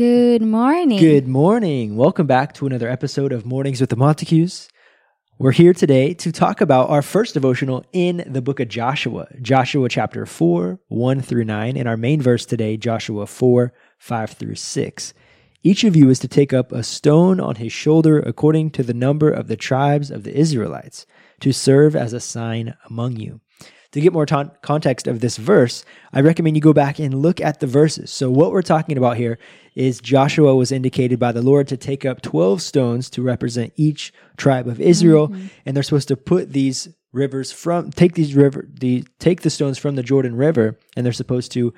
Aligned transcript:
Good 0.00 0.40
morning. 0.40 0.98
Good 0.98 1.28
morning. 1.28 1.94
Welcome 1.94 2.26
back 2.26 2.54
to 2.54 2.64
another 2.64 2.88
episode 2.88 3.32
of 3.32 3.44
Mornings 3.44 3.82
with 3.82 3.90
the 3.90 3.96
Monticues. 3.96 4.70
We're 5.38 5.52
here 5.52 5.74
today 5.74 6.14
to 6.14 6.32
talk 6.32 6.62
about 6.62 6.88
our 6.88 7.02
first 7.02 7.34
devotional 7.34 7.84
in 7.92 8.24
the 8.26 8.40
book 8.40 8.60
of 8.60 8.68
Joshua, 8.68 9.28
Joshua 9.42 9.90
chapter 9.90 10.24
4, 10.24 10.80
1 10.88 11.20
through 11.20 11.44
9, 11.44 11.76
and 11.76 11.86
our 11.86 11.98
main 11.98 12.22
verse 12.22 12.46
today, 12.46 12.78
Joshua 12.78 13.26
4, 13.26 13.74
5 13.98 14.30
through 14.30 14.54
6. 14.54 15.14
Each 15.62 15.84
of 15.84 15.94
you 15.94 16.08
is 16.08 16.18
to 16.20 16.28
take 16.28 16.54
up 16.54 16.72
a 16.72 16.82
stone 16.82 17.38
on 17.38 17.56
his 17.56 17.74
shoulder 17.74 18.20
according 18.20 18.70
to 18.70 18.82
the 18.82 18.94
number 18.94 19.30
of 19.30 19.48
the 19.48 19.56
tribes 19.56 20.10
of 20.10 20.22
the 20.22 20.34
Israelites, 20.34 21.04
to 21.40 21.52
serve 21.52 21.94
as 21.94 22.14
a 22.14 22.20
sign 22.20 22.74
among 22.88 23.16
you. 23.16 23.42
To 23.92 24.00
get 24.00 24.12
more 24.12 24.26
ton- 24.26 24.52
context 24.62 25.08
of 25.08 25.20
this 25.20 25.36
verse, 25.36 25.84
I 26.12 26.20
recommend 26.20 26.56
you 26.56 26.62
go 26.62 26.72
back 26.72 27.00
and 27.00 27.12
look 27.14 27.40
at 27.40 27.58
the 27.58 27.66
verses. 27.66 28.10
So, 28.10 28.30
what 28.30 28.52
we're 28.52 28.62
talking 28.62 28.96
about 28.96 29.16
here 29.16 29.38
is 29.74 30.00
Joshua 30.00 30.54
was 30.54 30.70
indicated 30.70 31.18
by 31.18 31.32
the 31.32 31.42
Lord 31.42 31.66
to 31.68 31.76
take 31.76 32.04
up 32.04 32.22
12 32.22 32.62
stones 32.62 33.10
to 33.10 33.22
represent 33.22 33.72
each 33.74 34.12
tribe 34.36 34.68
of 34.68 34.80
Israel, 34.80 35.28
mm-hmm. 35.28 35.46
and 35.66 35.74
they're 35.74 35.82
supposed 35.82 36.08
to 36.08 36.16
put 36.16 36.52
these 36.52 36.88
rivers 37.12 37.50
from 37.50 37.90
take 37.90 38.14
these 38.14 38.36
river 38.36 38.68
the 38.72 39.04
take 39.18 39.40
the 39.40 39.50
stones 39.50 39.76
from 39.76 39.96
the 39.96 40.02
Jordan 40.02 40.36
River, 40.36 40.78
and 40.96 41.04
they're 41.04 41.12
supposed 41.12 41.50
to 41.52 41.74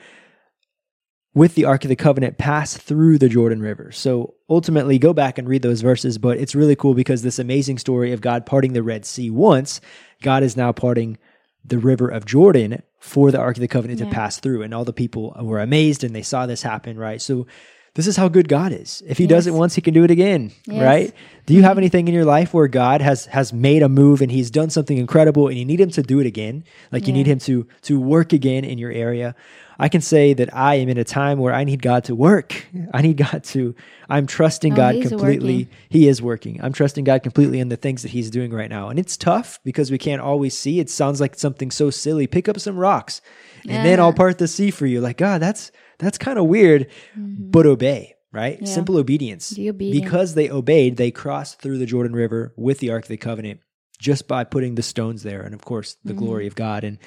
with 1.34 1.54
the 1.54 1.64
Ark 1.64 1.84
of 1.84 1.88
the 1.88 1.96
Covenant 1.96 2.36
pass 2.36 2.76
through 2.76 3.18
the 3.18 3.28
Jordan 3.28 3.60
River. 3.60 3.90
So 3.90 4.34
ultimately, 4.50 4.98
go 4.98 5.12
back 5.12 5.38
and 5.38 5.48
read 5.48 5.62
those 5.62 5.80
verses, 5.80 6.18
but 6.18 6.36
it's 6.36 6.54
really 6.54 6.76
cool 6.76 6.94
because 6.94 7.22
this 7.22 7.38
amazing 7.38 7.78
story 7.78 8.12
of 8.12 8.20
God 8.20 8.44
parting 8.44 8.74
the 8.74 8.82
Red 8.82 9.06
Sea 9.06 9.30
once, 9.30 9.80
God 10.22 10.42
is 10.42 10.56
now 10.56 10.72
parting 10.72 11.18
the 11.64 11.78
river 11.78 12.08
of 12.08 12.24
Jordan 12.24 12.82
for 12.98 13.30
the 13.30 13.38
Ark 13.38 13.56
of 13.56 13.60
the 13.60 13.68
Covenant 13.68 14.00
yeah. 14.00 14.06
to 14.06 14.12
pass 14.12 14.38
through. 14.40 14.62
And 14.62 14.74
all 14.74 14.84
the 14.84 14.92
people 14.92 15.36
were 15.40 15.60
amazed 15.60 16.04
and 16.04 16.14
they 16.14 16.22
saw 16.22 16.46
this 16.46 16.62
happen, 16.62 16.98
right? 16.98 17.20
So 17.20 17.46
this 17.94 18.06
is 18.06 18.16
how 18.16 18.28
good 18.28 18.48
God 18.48 18.72
is. 18.72 19.02
If 19.06 19.18
he 19.18 19.24
yes. 19.24 19.30
does 19.30 19.46
it 19.46 19.54
once, 19.54 19.74
he 19.74 19.82
can 19.82 19.92
do 19.92 20.02
it 20.04 20.10
again, 20.10 20.52
yes. 20.66 20.82
right? 20.82 21.14
Do 21.44 21.54
you 21.54 21.62
have 21.62 21.76
anything 21.76 22.08
in 22.08 22.14
your 22.14 22.24
life 22.24 22.54
where 22.54 22.68
God 22.68 23.00
has 23.00 23.26
has 23.26 23.52
made 23.52 23.82
a 23.82 23.88
move 23.88 24.22
and 24.22 24.30
he's 24.30 24.50
done 24.50 24.70
something 24.70 24.96
incredible 24.96 25.48
and 25.48 25.58
you 25.58 25.64
need 25.64 25.80
him 25.80 25.90
to 25.90 26.02
do 26.02 26.18
it 26.20 26.26
again? 26.26 26.64
Like 26.90 27.02
yeah. 27.02 27.08
you 27.08 27.12
need 27.12 27.26
him 27.26 27.38
to 27.40 27.66
to 27.82 28.00
work 28.00 28.32
again 28.32 28.64
in 28.64 28.78
your 28.78 28.90
area? 28.90 29.34
I 29.78 29.88
can 29.88 30.00
say 30.00 30.32
that 30.34 30.54
I 30.54 30.76
am 30.76 30.88
in 30.88 30.96
a 30.96 31.02
time 31.02 31.38
where 31.38 31.52
I 31.52 31.64
need 31.64 31.82
God 31.82 32.04
to 32.04 32.14
work. 32.14 32.66
I 32.94 33.02
need 33.02 33.16
God 33.16 33.42
to, 33.44 33.74
I'm 34.08 34.28
trusting 34.28 34.74
oh, 34.74 34.76
God 34.76 35.02
completely. 35.02 35.64
Working. 35.64 35.68
He 35.88 36.06
is 36.06 36.22
working. 36.22 36.60
I'm 36.62 36.72
trusting 36.72 37.02
God 37.02 37.24
completely 37.24 37.58
in 37.58 37.68
the 37.68 37.76
things 37.76 38.02
that 38.02 38.10
He's 38.10 38.30
doing 38.30 38.52
right 38.52 38.70
now. 38.70 38.90
And 38.90 38.98
it's 38.98 39.16
tough 39.16 39.58
because 39.64 39.90
we 39.90 39.98
can't 39.98 40.22
always 40.22 40.56
see. 40.56 40.78
It 40.78 40.88
sounds 40.88 41.20
like 41.20 41.34
something 41.34 41.72
so 41.72 41.90
silly. 41.90 42.28
Pick 42.28 42.48
up 42.48 42.60
some 42.60 42.76
rocks 42.76 43.20
and 43.62 43.72
yeah. 43.72 43.82
then 43.82 43.98
I'll 43.98 44.12
part 44.12 44.38
the 44.38 44.46
sea 44.46 44.70
for 44.70 44.86
you. 44.86 45.00
Like, 45.00 45.16
God, 45.16 45.42
that's, 45.42 45.72
that's 46.02 46.18
kind 46.18 46.38
of 46.38 46.46
weird, 46.46 46.88
mm-hmm. 47.16 47.50
but 47.50 47.66
obey, 47.66 48.16
right? 48.32 48.58
Yeah. 48.60 48.66
Simple 48.66 48.96
obedience. 48.96 49.52
Because 49.52 50.34
they 50.34 50.50
obeyed, 50.50 50.96
they 50.96 51.10
crossed 51.10 51.60
through 51.60 51.78
the 51.78 51.86
Jordan 51.86 52.14
River 52.14 52.52
with 52.56 52.78
the 52.78 52.90
Ark 52.90 53.04
of 53.04 53.08
the 53.08 53.16
Covenant 53.16 53.60
just 53.98 54.26
by 54.26 54.44
putting 54.44 54.74
the 54.74 54.82
stones 54.82 55.22
there. 55.22 55.42
And 55.42 55.54
of 55.54 55.64
course, 55.64 55.96
the 56.04 56.12
mm-hmm. 56.12 56.24
glory 56.24 56.46
of 56.46 56.54
God. 56.54 56.84
And 56.84 56.98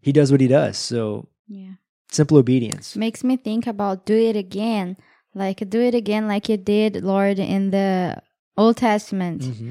He 0.00 0.12
does 0.12 0.30
what 0.30 0.40
He 0.40 0.48
does. 0.48 0.76
So, 0.76 1.28
yeah 1.48 1.72
simple 2.10 2.38
obedience. 2.38 2.96
Makes 2.96 3.24
me 3.24 3.36
think 3.36 3.66
about 3.66 4.06
do 4.06 4.16
it 4.16 4.36
again. 4.36 4.96
Like 5.34 5.68
do 5.68 5.80
it 5.80 5.94
again 5.94 6.26
like 6.26 6.48
you 6.48 6.56
did, 6.56 7.02
Lord, 7.02 7.38
in 7.38 7.70
the 7.70 8.22
Old 8.56 8.78
Testament. 8.78 9.42
Mm-hmm. 9.42 9.70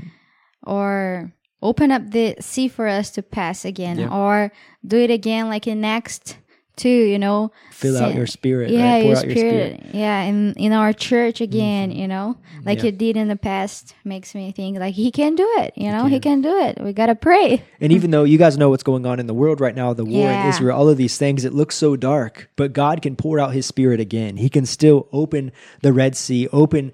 Or 0.63 1.33
open 1.61 1.91
up 1.91 2.11
the 2.11 2.35
sea 2.39 2.67
for 2.67 2.87
us 2.87 3.11
to 3.11 3.23
pass 3.23 3.65
again. 3.65 3.99
Yeah. 3.99 4.09
Or 4.09 4.51
do 4.85 4.97
it 4.97 5.11
again 5.11 5.47
like 5.49 5.67
in 5.67 5.81
next 5.81 6.37
to 6.77 6.89
you 6.89 7.19
know 7.19 7.51
fill 7.71 7.97
out 7.97 8.15
your 8.15 8.27
spirit 8.27 8.69
yeah 8.69 8.93
right? 8.93 9.05
your 9.05 9.15
spirit. 9.15 9.37
your 9.37 9.77
spirit. 9.77 9.85
yeah 9.93 10.21
in 10.23 10.53
in 10.53 10.71
our 10.71 10.93
church 10.93 11.41
again 11.41 11.89
mm-hmm. 11.89 11.99
you 11.99 12.07
know 12.07 12.37
like 12.65 12.79
yeah. 12.79 12.85
you 12.85 12.91
did 12.91 13.17
in 13.17 13.27
the 13.27 13.35
past 13.35 13.95
makes 14.03 14.35
me 14.35 14.51
think 14.51 14.77
like 14.77 14.93
he 14.93 15.11
can 15.11 15.35
do 15.35 15.47
it 15.57 15.73
you 15.75 15.91
know 15.91 16.05
he 16.05 16.19
can, 16.19 16.41
he 16.41 16.41
can 16.41 16.41
do 16.41 16.57
it 16.57 16.81
we 16.83 16.93
gotta 16.93 17.15
pray 17.15 17.63
and 17.79 17.91
even 17.91 18.11
though 18.11 18.23
you 18.23 18.37
guys 18.37 18.57
know 18.57 18.69
what's 18.69 18.83
going 18.83 19.05
on 19.05 19.19
in 19.19 19.27
the 19.27 19.33
world 19.33 19.61
right 19.61 19.75
now 19.75 19.93
the 19.93 20.05
war 20.05 20.27
yeah. 20.27 20.43
in 20.43 20.49
israel 20.49 20.77
all 20.77 20.89
of 20.89 20.97
these 20.97 21.17
things 21.17 21.45
it 21.45 21.53
looks 21.53 21.75
so 21.75 21.95
dark 21.95 22.49
but 22.55 22.73
god 22.73 23.01
can 23.01 23.15
pour 23.15 23.39
out 23.39 23.53
his 23.53 23.65
spirit 23.65 23.99
again 23.99 24.37
he 24.37 24.49
can 24.49 24.65
still 24.65 25.07
open 25.11 25.51
the 25.81 25.93
red 25.93 26.15
sea 26.15 26.47
open 26.49 26.91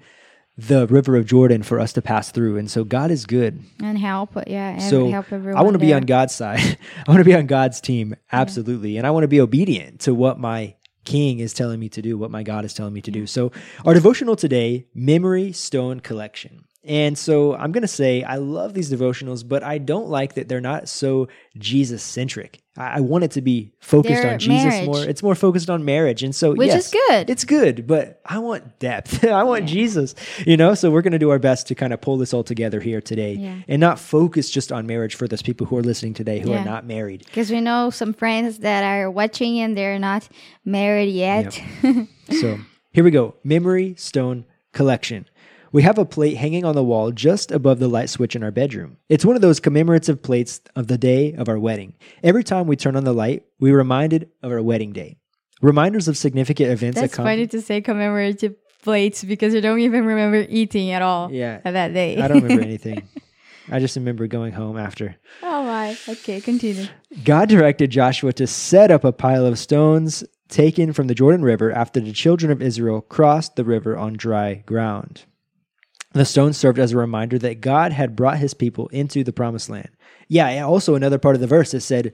the 0.56 0.86
river 0.88 1.16
of 1.16 1.26
Jordan 1.26 1.62
for 1.62 1.80
us 1.80 1.92
to 1.94 2.02
pass 2.02 2.30
through. 2.30 2.58
And 2.58 2.70
so 2.70 2.84
God 2.84 3.10
is 3.10 3.24
good. 3.26 3.62
And 3.82 3.98
help, 3.98 4.36
yeah. 4.46 4.78
So 4.78 5.10
help 5.10 5.32
everyone 5.32 5.58
I 5.58 5.62
want 5.62 5.74
to 5.74 5.78
be 5.78 5.94
on 5.94 6.02
God's 6.02 6.34
side. 6.34 6.60
I 7.06 7.10
want 7.10 7.20
to 7.20 7.24
be 7.24 7.34
on 7.34 7.46
God's 7.46 7.80
team, 7.80 8.14
absolutely. 8.30 8.92
Yeah. 8.92 8.98
And 8.98 9.06
I 9.06 9.10
want 9.10 9.24
to 9.24 9.28
be 9.28 9.40
obedient 9.40 10.00
to 10.00 10.14
what 10.14 10.38
my 10.38 10.74
King 11.04 11.40
is 11.40 11.52
telling 11.52 11.80
me 11.80 11.88
to 11.90 12.02
do, 12.02 12.16
what 12.16 12.30
my 12.30 12.42
God 12.42 12.64
is 12.64 12.74
telling 12.74 12.92
me 12.92 13.00
to 13.02 13.10
do. 13.10 13.26
So 13.26 13.50
our 13.84 13.94
devotional 13.94 14.36
today, 14.36 14.86
Memory 14.94 15.52
Stone 15.52 16.00
Collection. 16.00 16.64
And 16.84 17.16
so 17.16 17.54
I'm 17.54 17.70
going 17.70 17.82
to 17.82 17.88
say 17.88 18.24
I 18.24 18.36
love 18.36 18.74
these 18.74 18.90
devotionals, 18.90 19.46
but 19.46 19.62
I 19.62 19.78
don't 19.78 20.08
like 20.08 20.34
that 20.34 20.48
they're 20.48 20.60
not 20.60 20.88
so 20.88 21.28
Jesus 21.56 22.02
centric. 22.02 22.60
I, 22.76 23.00
want 23.00 23.22
it 23.22 23.32
to 23.32 23.42
be 23.42 23.72
focused 23.80 24.22
they're 24.22 24.32
on 24.32 24.38
Jesus 24.38 24.64
marriage. 24.64 24.86
more. 24.86 25.04
It's 25.04 25.22
more 25.22 25.34
focused 25.34 25.68
on 25.68 25.84
marriage. 25.84 26.22
And 26.22 26.34
so, 26.34 26.54
which 26.54 26.68
yes, 26.68 26.86
is 26.86 26.92
good. 27.08 27.28
It's 27.28 27.44
good, 27.44 27.86
but 27.86 28.20
I 28.24 28.38
want 28.38 28.78
depth. 28.78 29.24
I 29.26 29.42
want 29.44 29.64
yeah. 29.64 29.74
Jesus, 29.74 30.14
you 30.46 30.56
know? 30.56 30.74
So 30.74 30.90
we're 30.90 31.02
going 31.02 31.12
to 31.12 31.18
do 31.18 31.30
our 31.30 31.38
best 31.38 31.66
to 31.68 31.74
kind 31.74 31.92
of 31.92 32.00
pull 32.00 32.16
this 32.16 32.32
all 32.32 32.42
together 32.42 32.80
here 32.80 33.02
today 33.02 33.34
yeah. 33.34 33.58
and 33.68 33.78
not 33.78 33.98
focus 33.98 34.50
just 34.50 34.72
on 34.72 34.86
marriage 34.86 35.14
for 35.14 35.28
those 35.28 35.42
people 35.42 35.66
who 35.66 35.76
are 35.76 35.82
listening 35.82 36.14
today 36.14 36.40
who 36.40 36.50
yeah. 36.50 36.62
are 36.62 36.64
not 36.64 36.86
married. 36.86 37.24
Because 37.26 37.50
we 37.50 37.60
know 37.60 37.90
some 37.90 38.14
friends 38.14 38.60
that 38.60 38.82
are 38.82 39.10
watching 39.10 39.60
and 39.60 39.76
they're 39.76 39.98
not 39.98 40.26
married 40.64 41.10
yet. 41.10 41.60
Yep. 41.82 42.08
so 42.40 42.58
here 42.92 43.04
we 43.04 43.10
go 43.10 43.34
Memory 43.44 43.94
Stone 43.98 44.46
Collection. 44.72 45.26
We 45.72 45.82
have 45.82 45.96
a 45.96 46.04
plate 46.04 46.36
hanging 46.36 46.66
on 46.66 46.74
the 46.74 46.84
wall 46.84 47.12
just 47.12 47.50
above 47.50 47.78
the 47.78 47.88
light 47.88 48.10
switch 48.10 48.36
in 48.36 48.42
our 48.42 48.50
bedroom. 48.50 48.98
It's 49.08 49.24
one 49.24 49.36
of 49.36 49.42
those 49.42 49.58
commemorative 49.58 50.22
plates 50.22 50.60
of 50.76 50.86
the 50.86 50.98
day 50.98 51.32
of 51.32 51.48
our 51.48 51.58
wedding. 51.58 51.94
Every 52.22 52.44
time 52.44 52.66
we 52.66 52.76
turn 52.76 52.94
on 52.94 53.04
the 53.04 53.14
light, 53.14 53.44
we're 53.58 53.78
reminded 53.78 54.28
of 54.42 54.52
our 54.52 54.60
wedding 54.60 54.92
day. 54.92 55.16
Reminders 55.62 56.08
of 56.08 56.18
significant 56.18 56.70
events. 56.70 57.00
That's 57.00 57.16
funny 57.16 57.46
to 57.46 57.62
say 57.62 57.80
commemorative 57.80 58.54
plates 58.82 59.24
because 59.24 59.54
you 59.54 59.62
don't 59.62 59.80
even 59.80 60.04
remember 60.04 60.44
eating 60.46 60.90
at 60.90 61.00
all. 61.00 61.32
Yeah, 61.32 61.60
that 61.64 61.94
day. 61.94 62.20
I 62.20 62.28
don't 62.28 62.42
remember 62.42 62.62
anything. 62.66 63.08
I 63.70 63.78
just 63.78 63.96
remember 63.96 64.26
going 64.26 64.52
home 64.52 64.76
after. 64.76 65.16
Oh 65.42 65.62
my. 65.64 65.96
Okay, 66.06 66.42
continue. 66.42 66.86
God 67.24 67.48
directed 67.48 67.90
Joshua 67.90 68.34
to 68.34 68.46
set 68.46 68.90
up 68.90 69.04
a 69.04 69.12
pile 69.12 69.46
of 69.46 69.58
stones 69.58 70.22
taken 70.48 70.92
from 70.92 71.06
the 71.06 71.14
Jordan 71.14 71.42
River 71.42 71.72
after 71.72 71.98
the 71.98 72.12
children 72.12 72.52
of 72.52 72.60
Israel 72.60 73.00
crossed 73.00 73.56
the 73.56 73.64
river 73.64 73.96
on 73.96 74.14
dry 74.14 74.56
ground. 74.66 75.24
The 76.14 76.24
stone 76.24 76.52
served 76.52 76.78
as 76.78 76.92
a 76.92 76.98
reminder 76.98 77.38
that 77.38 77.60
God 77.60 77.92
had 77.92 78.16
brought 78.16 78.38
his 78.38 78.54
people 78.54 78.88
into 78.88 79.24
the 79.24 79.32
promised 79.32 79.70
land. 79.70 79.88
Yeah, 80.28 80.62
also 80.62 80.94
another 80.94 81.18
part 81.18 81.34
of 81.34 81.40
the 81.40 81.46
verse 81.46 81.74
it 81.74 81.80
said, 81.80 82.12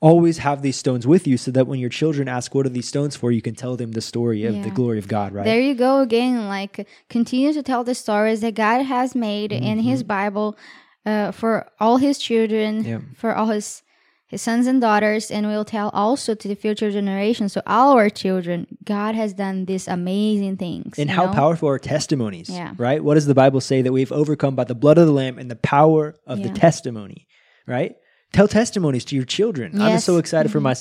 always 0.00 0.38
have 0.38 0.62
these 0.62 0.76
stones 0.76 1.06
with 1.06 1.26
you 1.26 1.36
so 1.36 1.50
that 1.50 1.66
when 1.66 1.78
your 1.78 1.90
children 1.90 2.26
ask 2.26 2.54
what 2.54 2.66
are 2.66 2.70
these 2.70 2.88
stones 2.88 3.16
for 3.16 3.30
you 3.30 3.42
can 3.42 3.54
tell 3.54 3.76
them 3.76 3.92
the 3.92 4.00
story 4.00 4.44
of 4.44 4.56
yeah. 4.56 4.62
the 4.62 4.70
glory 4.70 4.98
of 4.98 5.06
god 5.06 5.32
right 5.32 5.44
there 5.44 5.60
you 5.60 5.74
go 5.74 6.00
again 6.00 6.48
like 6.48 6.88
continue 7.10 7.52
to 7.52 7.62
tell 7.62 7.84
the 7.84 7.94
stories 7.94 8.40
that 8.40 8.54
god 8.54 8.82
has 8.82 9.14
made 9.14 9.50
mm-hmm. 9.50 9.62
in 9.62 9.78
his 9.78 10.02
bible 10.02 10.56
uh, 11.04 11.30
for 11.30 11.66
all 11.78 11.98
his 11.98 12.18
children 12.18 12.82
yeah. 12.82 13.00
for 13.14 13.34
all 13.34 13.48
his 13.48 13.82
his 14.30 14.40
sons 14.40 14.68
and 14.68 14.80
daughters, 14.80 15.28
and 15.28 15.48
will 15.48 15.64
tell 15.64 15.88
also 15.88 16.36
to 16.36 16.46
the 16.46 16.54
future 16.54 16.88
generations, 16.88 17.52
so 17.52 17.60
all 17.66 17.94
our 17.94 18.08
children, 18.08 18.68
God 18.84 19.16
has 19.16 19.34
done 19.34 19.64
these 19.64 19.88
amazing 19.88 20.56
things. 20.56 21.00
And 21.00 21.10
how 21.10 21.26
know? 21.26 21.32
powerful 21.32 21.68
are 21.68 21.80
testimonies, 21.80 22.48
yeah. 22.48 22.74
right? 22.78 23.02
What 23.02 23.14
does 23.14 23.26
the 23.26 23.34
Bible 23.34 23.60
say 23.60 23.82
that 23.82 23.92
we've 23.92 24.12
overcome 24.12 24.54
by 24.54 24.62
the 24.62 24.76
blood 24.76 24.98
of 24.98 25.06
the 25.06 25.12
Lamb 25.12 25.40
and 25.40 25.50
the 25.50 25.56
power 25.56 26.16
of 26.28 26.38
yeah. 26.38 26.46
the 26.46 26.54
testimony, 26.54 27.26
right? 27.66 27.96
Tell 28.32 28.46
testimonies 28.46 29.04
to 29.06 29.16
your 29.16 29.24
children. 29.24 29.72
Yes. 29.74 29.82
I'm 29.82 29.98
so 29.98 30.18
excited 30.18 30.48
mm-hmm. 30.48 30.52
for 30.52 30.60
my 30.60 30.74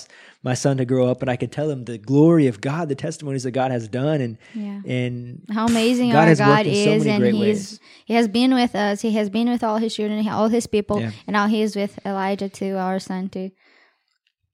my 0.43 0.53
son 0.53 0.77
to 0.77 0.85
grow 0.85 1.07
up 1.07 1.21
and 1.21 1.29
I 1.29 1.35
could 1.35 1.51
tell 1.51 1.69
him 1.69 1.85
the 1.85 1.97
glory 1.97 2.47
of 2.47 2.61
God, 2.61 2.89
the 2.89 2.95
testimonies 2.95 3.43
that 3.43 3.51
God 3.51 3.71
has 3.71 3.87
done 3.87 4.21
and 4.21 4.37
yeah. 4.53 4.81
and 4.85 5.43
how 5.51 5.65
amazing 5.65 6.11
God 6.11 6.27
our 6.27 6.35
God 6.35 6.67
is 6.67 7.03
so 7.03 7.09
and 7.09 7.25
he's 7.35 7.79
he 8.05 8.13
has 8.13 8.27
been 8.27 8.53
with 8.53 8.75
us. 8.75 9.01
He 9.01 9.11
has 9.13 9.29
been 9.29 9.49
with 9.49 9.63
all 9.63 9.77
his 9.77 9.95
children, 9.95 10.27
all 10.27 10.47
his 10.47 10.67
people, 10.67 11.01
yeah. 11.01 11.11
and 11.25 11.33
now 11.33 11.47
he 11.47 11.61
is 11.61 11.75
with 11.75 11.99
Elijah 12.05 12.49
too, 12.49 12.77
our 12.77 12.99
son 12.99 13.29
too. 13.29 13.51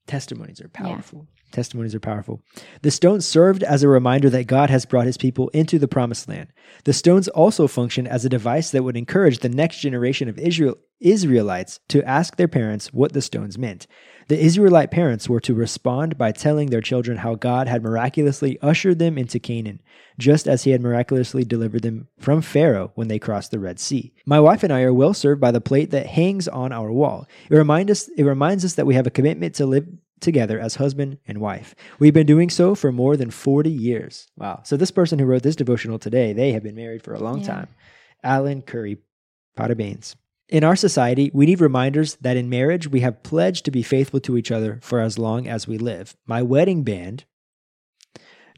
Testimonies 0.06 0.60
are 0.60 0.68
powerful. 0.68 1.26
Testimonies 1.56 1.94
are 1.94 2.00
powerful. 2.00 2.42
The 2.82 2.90
stones 2.90 3.24
served 3.24 3.62
as 3.62 3.82
a 3.82 3.88
reminder 3.88 4.28
that 4.28 4.46
God 4.46 4.68
has 4.68 4.84
brought 4.84 5.06
his 5.06 5.16
people 5.16 5.48
into 5.54 5.78
the 5.78 5.88
promised 5.88 6.28
land. 6.28 6.48
The 6.84 6.92
stones 6.92 7.28
also 7.28 7.66
function 7.66 8.06
as 8.06 8.26
a 8.26 8.28
device 8.28 8.70
that 8.72 8.82
would 8.82 8.94
encourage 8.94 9.38
the 9.38 9.48
next 9.48 9.78
generation 9.78 10.28
of 10.28 10.38
Israel, 10.38 10.76
Israelites 11.00 11.80
to 11.88 12.06
ask 12.06 12.36
their 12.36 12.46
parents 12.46 12.92
what 12.92 13.14
the 13.14 13.22
stones 13.22 13.56
meant. 13.56 13.86
The 14.28 14.38
Israelite 14.38 14.90
parents 14.90 15.30
were 15.30 15.40
to 15.40 15.54
respond 15.54 16.18
by 16.18 16.30
telling 16.30 16.68
their 16.68 16.82
children 16.82 17.16
how 17.18 17.36
God 17.36 17.68
had 17.68 17.82
miraculously 17.82 18.58
ushered 18.60 18.98
them 18.98 19.16
into 19.16 19.38
Canaan, 19.38 19.80
just 20.18 20.46
as 20.46 20.64
he 20.64 20.72
had 20.72 20.82
miraculously 20.82 21.42
delivered 21.42 21.82
them 21.82 22.08
from 22.18 22.42
Pharaoh 22.42 22.92
when 22.96 23.08
they 23.08 23.18
crossed 23.18 23.50
the 23.50 23.58
Red 23.58 23.80
Sea. 23.80 24.12
My 24.26 24.40
wife 24.40 24.62
and 24.62 24.72
I 24.72 24.82
are 24.82 24.92
well 24.92 25.14
served 25.14 25.40
by 25.40 25.52
the 25.52 25.60
plate 25.62 25.90
that 25.92 26.06
hangs 26.06 26.48
on 26.48 26.70
our 26.72 26.92
wall. 26.92 27.26
It 27.48 27.54
reminds 27.54 27.92
us 27.92 28.08
it 28.08 28.24
reminds 28.24 28.62
us 28.62 28.74
that 28.74 28.84
we 28.84 28.94
have 28.94 29.06
a 29.06 29.10
commitment 29.10 29.54
to 29.54 29.64
live 29.64 29.86
together 30.20 30.58
as 30.58 30.76
husband 30.76 31.18
and 31.26 31.38
wife. 31.38 31.74
We've 31.98 32.14
been 32.14 32.26
doing 32.26 32.50
so 32.50 32.74
for 32.74 32.92
more 32.92 33.16
than 33.16 33.30
40 33.30 33.70
years. 33.70 34.28
Wow. 34.36 34.60
So 34.64 34.76
this 34.76 34.90
person 34.90 35.18
who 35.18 35.26
wrote 35.26 35.42
this 35.42 35.56
devotional 35.56 35.98
today, 35.98 36.32
they 36.32 36.52
have 36.52 36.62
been 36.62 36.74
married 36.74 37.02
for 37.02 37.14
a 37.14 37.20
long 37.20 37.40
yeah. 37.40 37.46
time. 37.46 37.68
Alan 38.22 38.62
Curry, 38.62 38.98
Potter 39.56 39.74
Baines. 39.74 40.16
In 40.48 40.62
our 40.62 40.76
society, 40.76 41.30
we 41.34 41.46
need 41.46 41.60
reminders 41.60 42.14
that 42.16 42.36
in 42.36 42.48
marriage 42.48 42.88
we 42.88 43.00
have 43.00 43.22
pledged 43.22 43.64
to 43.64 43.70
be 43.70 43.82
faithful 43.82 44.20
to 44.20 44.36
each 44.36 44.52
other 44.52 44.78
for 44.80 45.00
as 45.00 45.18
long 45.18 45.48
as 45.48 45.66
we 45.66 45.76
live. 45.76 46.16
My 46.24 46.40
wedding 46.40 46.84
band 46.84 47.24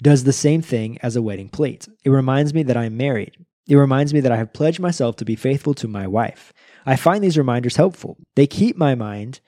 does 0.03 0.25
the 0.25 0.33
same 0.33 0.61
thing 0.61 0.99
as 1.03 1.17
a 1.17 1.23
wedding 1.23 1.49
plate. 1.49 1.89
It 2.05 2.11
reminds 2.11 2.53
me 2.53 2.63
that 2.65 2.77
I 2.77 2.85
am 2.85 2.97
married. 2.97 3.37
It 3.69 3.77
reminds 3.77 4.15
me 4.15 4.21
that 4.21 4.33
I 4.33 4.37
have 4.37 4.53
pledged 4.53 4.81
myself 4.81 5.17
to 5.17 5.25
be 5.25 5.37
faithful 5.37 5.75
to 5.75 5.89
my 5.89 6.07
wife. 6.07 6.53
I 6.87 6.97
find 6.97 7.23
these 7.23 7.39
reminders 7.39 7.77
helpful. 7.77 8.17
They 8.35 8.47
keep 8.47 8.77
my 8.77 8.95
mind 8.95 9.41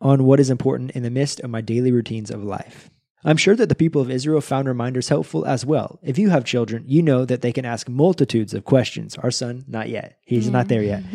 on 0.00 0.24
what 0.24 0.40
is 0.40 0.50
important 0.50 0.92
in 0.92 1.02
the 1.02 1.10
midst 1.10 1.40
of 1.40 1.50
my 1.50 1.60
daily 1.60 1.92
routines 1.92 2.30
of 2.30 2.42
life. 2.42 2.90
I'm 3.22 3.36
sure 3.36 3.54
that 3.56 3.68
the 3.68 3.74
people 3.74 4.00
of 4.00 4.10
Israel 4.10 4.40
found 4.40 4.66
reminders 4.66 5.10
helpful 5.10 5.44
as 5.44 5.66
well. 5.66 5.98
If 6.02 6.18
you 6.18 6.30
have 6.30 6.44
children, 6.44 6.84
you 6.86 7.02
know 7.02 7.26
that 7.26 7.42
they 7.42 7.52
can 7.52 7.66
ask 7.66 7.88
multitudes 7.88 8.54
of 8.54 8.64
questions. 8.64 9.16
Our 9.16 9.30
son, 9.30 9.64
not 9.68 9.90
yet. 9.90 10.18
He's 10.24 10.48
mm. 10.48 10.52
not 10.52 10.68
there 10.68 10.82
yet. 10.82 11.02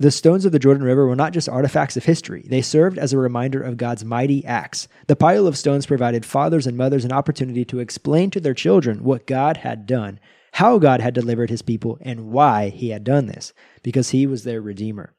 The 0.00 0.12
stones 0.12 0.44
of 0.44 0.52
the 0.52 0.60
Jordan 0.60 0.84
River 0.84 1.08
were 1.08 1.16
not 1.16 1.32
just 1.32 1.48
artifacts 1.48 1.96
of 1.96 2.04
history, 2.04 2.46
they 2.48 2.62
served 2.62 2.98
as 2.98 3.12
a 3.12 3.18
reminder 3.18 3.60
of 3.60 3.76
God's 3.76 4.04
mighty 4.04 4.44
acts. 4.44 4.86
The 5.08 5.16
pile 5.16 5.48
of 5.48 5.58
stones 5.58 5.86
provided 5.86 6.24
fathers 6.24 6.68
and 6.68 6.76
mothers 6.76 7.04
an 7.04 7.10
opportunity 7.10 7.64
to 7.64 7.80
explain 7.80 8.30
to 8.30 8.38
their 8.38 8.54
children 8.54 9.02
what 9.02 9.26
God 9.26 9.56
had 9.56 9.86
done, 9.86 10.20
how 10.52 10.78
God 10.78 11.00
had 11.00 11.14
delivered 11.14 11.50
his 11.50 11.62
people, 11.62 11.98
and 12.00 12.30
why 12.30 12.68
he 12.68 12.90
had 12.90 13.02
done 13.02 13.26
this, 13.26 13.52
because 13.82 14.10
he 14.10 14.24
was 14.24 14.44
their 14.44 14.60
Redeemer. 14.62 15.14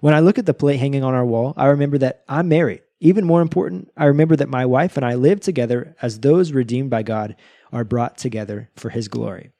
When 0.00 0.14
I 0.14 0.20
look 0.20 0.38
at 0.38 0.46
the 0.46 0.54
plate 0.54 0.80
hanging 0.80 1.04
on 1.04 1.12
our 1.12 1.26
wall, 1.26 1.52
I 1.58 1.66
remember 1.66 1.98
that 1.98 2.24
I'm 2.26 2.48
married. 2.48 2.80
Even 3.00 3.26
more 3.26 3.42
important, 3.42 3.90
I 3.98 4.06
remember 4.06 4.34
that 4.36 4.48
my 4.48 4.64
wife 4.64 4.96
and 4.96 5.04
I 5.04 5.14
live 5.14 5.40
together 5.40 5.94
as 6.00 6.20
those 6.20 6.52
redeemed 6.52 6.88
by 6.88 7.02
God 7.02 7.36
are 7.70 7.84
brought 7.84 8.16
together 8.16 8.70
for 8.76 8.88
his 8.88 9.08
glory. 9.08 9.50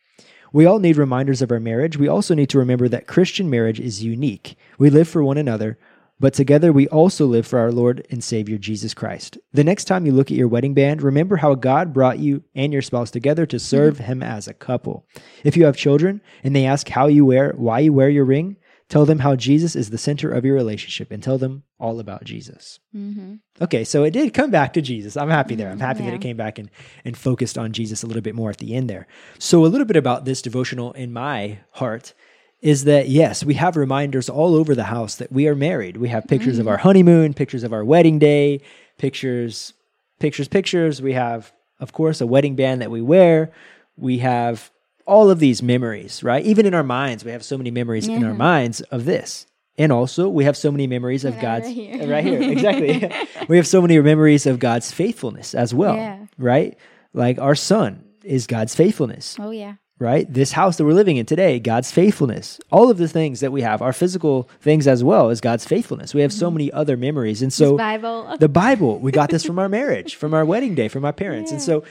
We 0.50 0.64
all 0.64 0.78
need 0.78 0.96
reminders 0.96 1.42
of 1.42 1.52
our 1.52 1.60
marriage. 1.60 1.98
We 1.98 2.08
also 2.08 2.34
need 2.34 2.48
to 2.50 2.58
remember 2.58 2.88
that 2.88 3.06
Christian 3.06 3.50
marriage 3.50 3.78
is 3.80 4.02
unique. 4.02 4.56
We 4.78 4.88
live 4.88 5.08
for 5.08 5.22
one 5.22 5.36
another, 5.36 5.78
but 6.18 6.32
together 6.32 6.72
we 6.72 6.88
also 6.88 7.26
live 7.26 7.46
for 7.46 7.58
our 7.58 7.70
Lord 7.70 8.06
and 8.10 8.24
Savior 8.24 8.56
Jesus 8.56 8.94
Christ. 8.94 9.38
The 9.52 9.64
next 9.64 9.84
time 9.84 10.06
you 10.06 10.12
look 10.12 10.30
at 10.30 10.36
your 10.36 10.48
wedding 10.48 10.72
band, 10.72 11.02
remember 11.02 11.36
how 11.36 11.54
God 11.54 11.92
brought 11.92 12.18
you 12.18 12.42
and 12.54 12.72
your 12.72 12.82
spouse 12.82 13.10
together 13.10 13.44
to 13.46 13.58
serve 13.58 13.94
mm-hmm. 13.94 14.04
Him 14.04 14.22
as 14.22 14.48
a 14.48 14.54
couple. 14.54 15.06
If 15.44 15.56
you 15.56 15.66
have 15.66 15.76
children 15.76 16.22
and 16.42 16.56
they 16.56 16.64
ask 16.64 16.88
how 16.88 17.08
you 17.08 17.26
wear, 17.26 17.52
why 17.56 17.80
you 17.80 17.92
wear 17.92 18.08
your 18.08 18.24
ring, 18.24 18.56
Tell 18.90 19.06
them 19.06 19.20
how 19.20 19.36
Jesus 19.36 19.76
is 19.76 19.90
the 19.90 19.98
center 19.98 20.32
of 20.32 20.44
your 20.44 20.56
relationship 20.56 21.12
and 21.12 21.22
tell 21.22 21.38
them 21.38 21.62
all 21.78 22.00
about 22.00 22.24
Jesus. 22.24 22.80
Mm-hmm. 22.92 23.36
Okay, 23.62 23.84
so 23.84 24.02
it 24.02 24.10
did 24.10 24.34
come 24.34 24.50
back 24.50 24.72
to 24.72 24.82
Jesus. 24.82 25.16
I'm 25.16 25.30
happy 25.30 25.54
there. 25.54 25.70
I'm 25.70 25.78
happy 25.78 26.00
yeah. 26.00 26.10
that 26.10 26.16
it 26.16 26.20
came 26.20 26.36
back 26.36 26.58
and, 26.58 26.68
and 27.04 27.16
focused 27.16 27.56
on 27.56 27.72
Jesus 27.72 28.02
a 28.02 28.08
little 28.08 28.20
bit 28.20 28.34
more 28.34 28.50
at 28.50 28.56
the 28.56 28.74
end 28.74 28.90
there. 28.90 29.06
So, 29.38 29.64
a 29.64 29.68
little 29.68 29.86
bit 29.86 29.96
about 29.96 30.24
this 30.24 30.42
devotional 30.42 30.90
in 30.94 31.12
my 31.12 31.60
heart 31.70 32.14
is 32.62 32.82
that 32.84 33.08
yes, 33.08 33.44
we 33.44 33.54
have 33.54 33.76
reminders 33.76 34.28
all 34.28 34.56
over 34.56 34.74
the 34.74 34.84
house 34.84 35.14
that 35.16 35.30
we 35.30 35.46
are 35.46 35.54
married. 35.54 35.96
We 35.96 36.08
have 36.08 36.26
pictures 36.26 36.54
mm-hmm. 36.54 36.62
of 36.62 36.68
our 36.68 36.78
honeymoon, 36.78 37.32
pictures 37.32 37.62
of 37.62 37.72
our 37.72 37.84
wedding 37.84 38.18
day, 38.18 38.60
pictures, 38.98 39.72
pictures, 40.18 40.48
pictures. 40.48 41.00
We 41.00 41.12
have, 41.12 41.52
of 41.78 41.92
course, 41.92 42.20
a 42.20 42.26
wedding 42.26 42.56
band 42.56 42.82
that 42.82 42.90
we 42.90 43.02
wear. 43.02 43.52
We 43.96 44.18
have 44.18 44.72
all 45.06 45.30
of 45.30 45.38
these 45.38 45.62
memories, 45.62 46.22
right? 46.22 46.44
Even 46.44 46.66
in 46.66 46.74
our 46.74 46.82
minds, 46.82 47.24
we 47.24 47.32
have 47.32 47.44
so 47.44 47.58
many 47.58 47.70
memories 47.70 48.08
in 48.08 48.24
our 48.24 48.34
minds 48.34 48.80
of 48.82 49.04
this. 49.04 49.46
And 49.78 49.92
also, 49.92 50.28
we 50.28 50.44
have 50.44 50.58
so 50.58 50.70
many 50.70 50.86
memories 50.86 51.24
of 51.24 51.40
God's 51.40 51.66
right 51.66 51.74
here, 51.74 52.06
right 52.06 52.24
here 52.24 52.42
exactly. 52.52 53.10
we 53.48 53.56
have 53.56 53.66
so 53.66 53.80
many 53.80 53.98
memories 54.00 54.44
of 54.46 54.58
God's 54.58 54.92
faithfulness 54.92 55.54
as 55.54 55.72
well, 55.72 55.94
yeah. 55.96 56.26
right? 56.36 56.76
Like 57.14 57.38
our 57.38 57.54
son 57.54 58.04
is 58.24 58.46
God's 58.46 58.74
faithfulness. 58.74 59.36
Oh 59.38 59.50
yeah. 59.50 59.76
Right? 59.98 60.32
This 60.32 60.52
house 60.52 60.78
that 60.78 60.84
we're 60.86 60.94
living 60.94 61.18
in 61.18 61.26
today, 61.26 61.58
God's 61.58 61.92
faithfulness. 61.92 62.58
All 62.72 62.90
of 62.90 62.96
the 62.96 63.08
things 63.08 63.40
that 63.40 63.52
we 63.52 63.60
have, 63.60 63.82
our 63.82 63.92
physical 63.92 64.48
things 64.60 64.86
as 64.86 65.04
well 65.04 65.28
as 65.28 65.42
God's 65.42 65.66
faithfulness. 65.66 66.14
We 66.14 66.22
have 66.22 66.32
so 66.32 66.46
mm-hmm. 66.46 66.56
many 66.56 66.72
other 66.72 66.96
memories. 66.96 67.42
And 67.42 67.52
so 67.52 67.76
Bible. 67.76 68.36
the 68.38 68.48
Bible, 68.48 68.98
we 68.98 69.12
got 69.12 69.28
this 69.28 69.44
from 69.44 69.58
our 69.58 69.68
marriage, 69.68 70.14
from 70.14 70.32
our 70.32 70.44
wedding 70.46 70.74
day, 70.74 70.88
from 70.88 71.04
our 71.04 71.12
parents. 71.12 71.50
Yeah. 71.50 71.56
And 71.56 71.62
so 71.62 71.84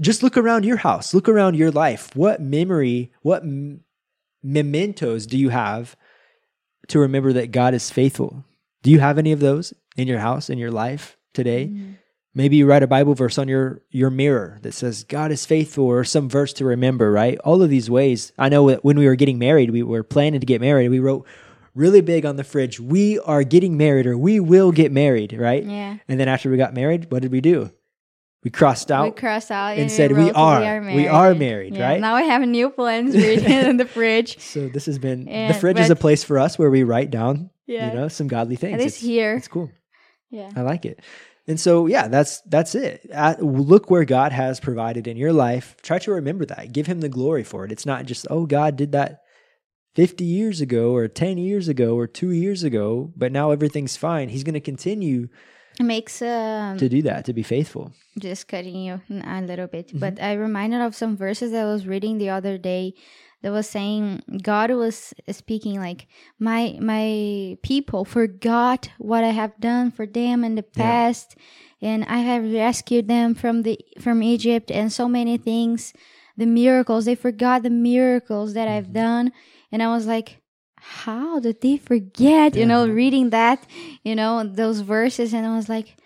just 0.00 0.22
look 0.22 0.36
around 0.36 0.64
your 0.64 0.76
house, 0.76 1.14
look 1.14 1.28
around 1.28 1.56
your 1.56 1.70
life. 1.70 2.14
What 2.14 2.40
memory, 2.40 3.12
what 3.22 3.42
m- 3.42 3.80
mementos 4.42 5.26
do 5.26 5.38
you 5.38 5.50
have 5.50 5.96
to 6.88 6.98
remember 6.98 7.32
that 7.32 7.52
God 7.52 7.74
is 7.74 7.90
faithful? 7.90 8.44
Do 8.82 8.90
you 8.90 9.00
have 9.00 9.18
any 9.18 9.32
of 9.32 9.40
those 9.40 9.72
in 9.96 10.08
your 10.08 10.18
house, 10.18 10.50
in 10.50 10.58
your 10.58 10.70
life 10.70 11.16
today? 11.32 11.66
Mm-hmm. 11.66 11.92
Maybe 12.36 12.56
you 12.56 12.66
write 12.66 12.82
a 12.82 12.88
Bible 12.88 13.14
verse 13.14 13.38
on 13.38 13.46
your, 13.46 13.82
your 13.90 14.10
mirror 14.10 14.58
that 14.62 14.74
says 14.74 15.04
God 15.04 15.30
is 15.30 15.46
faithful 15.46 15.84
or 15.84 16.02
some 16.02 16.28
verse 16.28 16.52
to 16.54 16.64
remember, 16.64 17.12
right? 17.12 17.38
All 17.38 17.62
of 17.62 17.70
these 17.70 17.88
ways. 17.88 18.32
I 18.36 18.48
know 18.48 18.68
that 18.70 18.84
when 18.84 18.98
we 18.98 19.06
were 19.06 19.14
getting 19.14 19.38
married, 19.38 19.70
we 19.70 19.84
were 19.84 20.02
planning 20.02 20.40
to 20.40 20.46
get 20.46 20.60
married. 20.60 20.88
We 20.88 20.98
wrote 20.98 21.24
really 21.74 22.00
big 22.00 22.26
on 22.26 22.36
the 22.36 22.44
fridge, 22.44 22.80
we 22.80 23.18
are 23.20 23.42
getting 23.44 23.76
married 23.76 24.06
or 24.06 24.16
we 24.16 24.40
will 24.40 24.72
get 24.72 24.92
married, 24.92 25.32
right? 25.32 25.64
Yeah. 25.64 25.98
And 26.08 26.20
then 26.20 26.28
after 26.28 26.50
we 26.50 26.56
got 26.56 26.74
married, 26.74 27.10
what 27.10 27.22
did 27.22 27.32
we 27.32 27.40
do? 27.40 27.70
We 28.44 28.50
crossed 28.50 28.92
out. 28.92 29.04
We 29.04 29.10
crossed 29.10 29.50
out 29.50 29.72
and, 29.72 29.82
and 29.82 29.90
said 29.90 30.12
we 30.12 30.30
are, 30.30 30.60
we 30.60 30.66
are 30.66 30.80
married. 30.80 30.96
We 30.96 31.08
are 31.08 31.34
married 31.34 31.74
yeah, 31.74 31.88
right? 31.88 32.00
Now 32.00 32.14
I 32.14 32.22
have 32.22 32.42
new 32.42 32.68
plans 32.68 33.16
written 33.16 33.50
in 33.50 33.76
the 33.78 33.86
fridge. 33.86 34.38
So 34.54 34.68
this 34.68 34.86
has 34.86 34.98
been 34.98 35.26
and, 35.26 35.52
the 35.52 35.58
fridge 35.58 35.80
is 35.80 35.90
a 35.90 35.96
place 35.96 36.22
for 36.22 36.38
us 36.38 36.58
where 36.58 36.70
we 36.70 36.84
write 36.84 37.10
down, 37.10 37.50
yeah. 37.66 37.88
you 37.88 37.94
know, 37.94 38.08
some 38.08 38.28
godly 38.28 38.56
things. 38.56 38.82
it's, 38.82 39.00
here. 39.00 39.34
It's 39.34 39.48
cool. 39.48 39.70
Yeah, 40.30 40.50
I 40.54 40.60
like 40.60 40.84
it. 40.84 41.00
And 41.46 41.58
so, 41.58 41.86
yeah, 41.86 42.08
that's 42.08 42.40
that's 42.42 42.74
it. 42.74 43.06
At, 43.10 43.42
look 43.42 43.90
where 43.90 44.04
God 44.04 44.32
has 44.32 44.60
provided 44.60 45.06
in 45.06 45.16
your 45.16 45.32
life. 45.32 45.76
Try 45.82 45.98
to 46.00 46.12
remember 46.12 46.44
that. 46.46 46.72
Give 46.72 46.86
Him 46.86 47.00
the 47.00 47.08
glory 47.08 47.42
for 47.42 47.64
it. 47.64 47.72
It's 47.72 47.86
not 47.86 48.04
just 48.04 48.26
oh, 48.30 48.46
God 48.46 48.76
did 48.76 48.92
that 48.92 49.22
50 49.94 50.24
years 50.24 50.60
ago 50.60 50.92
or 50.94 51.08
10 51.08 51.38
years 51.38 51.68
ago 51.68 51.96
or 51.96 52.06
two 52.06 52.30
years 52.30 52.62
ago, 52.62 53.12
but 53.16 53.32
now 53.32 53.50
everything's 53.50 53.96
fine. 53.96 54.28
He's 54.28 54.44
going 54.44 54.54
to 54.54 54.60
continue 54.60 55.28
makes 55.80 56.22
um, 56.22 56.76
to 56.78 56.88
do 56.88 57.02
that 57.02 57.24
to 57.24 57.32
be 57.32 57.42
faithful 57.42 57.92
just 58.18 58.46
cutting 58.48 58.76
you 58.76 59.00
a 59.10 59.40
little 59.42 59.66
bit 59.66 59.88
mm-hmm. 59.88 59.98
but 59.98 60.20
i 60.22 60.32
reminded 60.32 60.80
of 60.80 60.94
some 60.94 61.16
verses 61.16 61.52
that 61.52 61.62
i 61.62 61.72
was 61.72 61.86
reading 61.86 62.18
the 62.18 62.30
other 62.30 62.56
day 62.58 62.94
that 63.42 63.52
was 63.52 63.68
saying 63.68 64.22
god 64.42 64.70
was 64.70 65.12
speaking 65.30 65.78
like 65.78 66.06
my 66.38 66.78
my 66.80 67.58
people 67.62 68.04
forgot 68.04 68.90
what 68.98 69.24
i 69.24 69.30
have 69.30 69.58
done 69.58 69.90
for 69.90 70.06
them 70.06 70.44
in 70.44 70.54
the 70.54 70.62
past 70.62 71.36
yeah. 71.80 71.90
and 71.90 72.04
i 72.04 72.18
have 72.18 72.52
rescued 72.52 73.08
them 73.08 73.34
from 73.34 73.62
the 73.62 73.78
from 74.00 74.22
egypt 74.22 74.70
and 74.70 74.92
so 74.92 75.08
many 75.08 75.36
things 75.36 75.92
the 76.36 76.46
miracles 76.46 77.04
they 77.04 77.14
forgot 77.14 77.62
the 77.62 77.70
miracles 77.70 78.54
that 78.54 78.68
mm-hmm. 78.68 78.76
i've 78.76 78.92
done 78.92 79.32
and 79.72 79.82
i 79.82 79.88
was 79.88 80.06
like 80.06 80.40
how 80.86 81.40
did 81.40 81.62
they 81.62 81.78
forget? 81.78 82.54
Yeah. 82.54 82.60
You 82.60 82.66
know, 82.66 82.86
reading 82.86 83.30
that, 83.30 83.66
you 84.02 84.14
know, 84.14 84.44
those 84.44 84.80
verses, 84.80 85.32
and 85.32 85.46
I 85.46 85.56
was 85.56 85.68
like, 85.68 85.96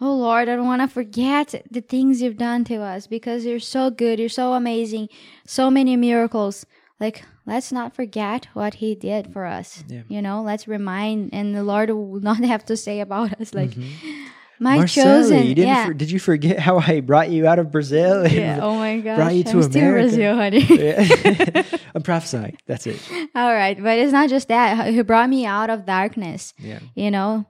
oh 0.00 0.14
Lord, 0.14 0.48
I 0.48 0.56
don't 0.56 0.66
want 0.66 0.82
to 0.82 0.88
forget 0.88 1.54
the 1.70 1.80
things 1.80 2.20
you've 2.20 2.36
done 2.36 2.64
to 2.64 2.76
us 2.76 3.06
because 3.06 3.44
you're 3.44 3.60
so 3.60 3.90
good, 3.90 4.18
you're 4.18 4.28
so 4.28 4.54
amazing, 4.54 5.08
so 5.46 5.70
many 5.70 5.96
miracles. 5.96 6.66
Like, 6.98 7.24
let's 7.46 7.70
not 7.70 7.94
forget 7.94 8.48
what 8.54 8.74
He 8.74 8.96
did 8.96 9.32
for 9.32 9.46
us. 9.46 9.84
Yeah. 9.88 10.02
You 10.08 10.20
know, 10.20 10.42
let's 10.42 10.66
remind, 10.66 11.32
and 11.32 11.54
the 11.54 11.62
Lord 11.64 11.90
will 11.90 12.20
not 12.30 12.38
have 12.38 12.64
to 12.66 12.76
say 12.76 13.00
about 13.00 13.40
us, 13.40 13.54
like, 13.54 13.70
mm-hmm. 13.70 14.26
My 14.60 14.78
Marceli, 14.78 15.02
chosen. 15.02 15.46
You 15.46 15.54
didn't 15.54 15.68
yeah. 15.68 15.86
for, 15.86 15.94
did 15.94 16.10
you 16.10 16.18
forget 16.18 16.58
how 16.58 16.78
I 16.78 17.00
brought 17.00 17.30
you 17.30 17.46
out 17.46 17.58
of 17.58 17.72
Brazil? 17.72 18.26
Yeah. 18.26 18.60
Oh 18.62 18.76
my 18.76 19.00
gosh. 19.00 19.16
Brought 19.16 19.34
you 19.34 19.44
to 19.44 19.50
I'm 19.50 19.62
America. 19.62 20.08
Brazil, 20.08 20.36
honey. 20.36 21.78
I'm 21.94 22.02
prophesying. 22.02 22.56
That's 22.66 22.86
it. 22.86 23.00
All 23.34 23.52
right, 23.52 23.80
but 23.80 23.98
it's 23.98 24.12
not 24.12 24.28
just 24.28 24.48
that. 24.48 24.92
He 24.92 25.02
brought 25.02 25.28
me 25.28 25.44
out 25.44 25.70
of 25.70 25.86
darkness. 25.86 26.54
Yeah. 26.58 26.80
You 26.94 27.10
know, 27.10 27.46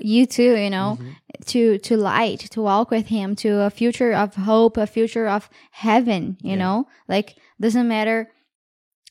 you 0.00 0.26
too. 0.26 0.56
You 0.56 0.70
know, 0.70 0.98
mm-hmm. 1.00 1.10
to 1.46 1.78
to 1.78 1.96
light, 1.96 2.40
to 2.50 2.60
walk 2.60 2.90
with 2.90 3.06
Him, 3.06 3.36
to 3.36 3.60
a 3.60 3.70
future 3.70 4.12
of 4.12 4.34
hope, 4.34 4.76
a 4.76 4.86
future 4.86 5.28
of 5.28 5.48
heaven. 5.70 6.36
You 6.42 6.50
yeah. 6.50 6.56
know, 6.56 6.88
like 7.08 7.36
doesn't 7.60 7.88
matter. 7.88 8.30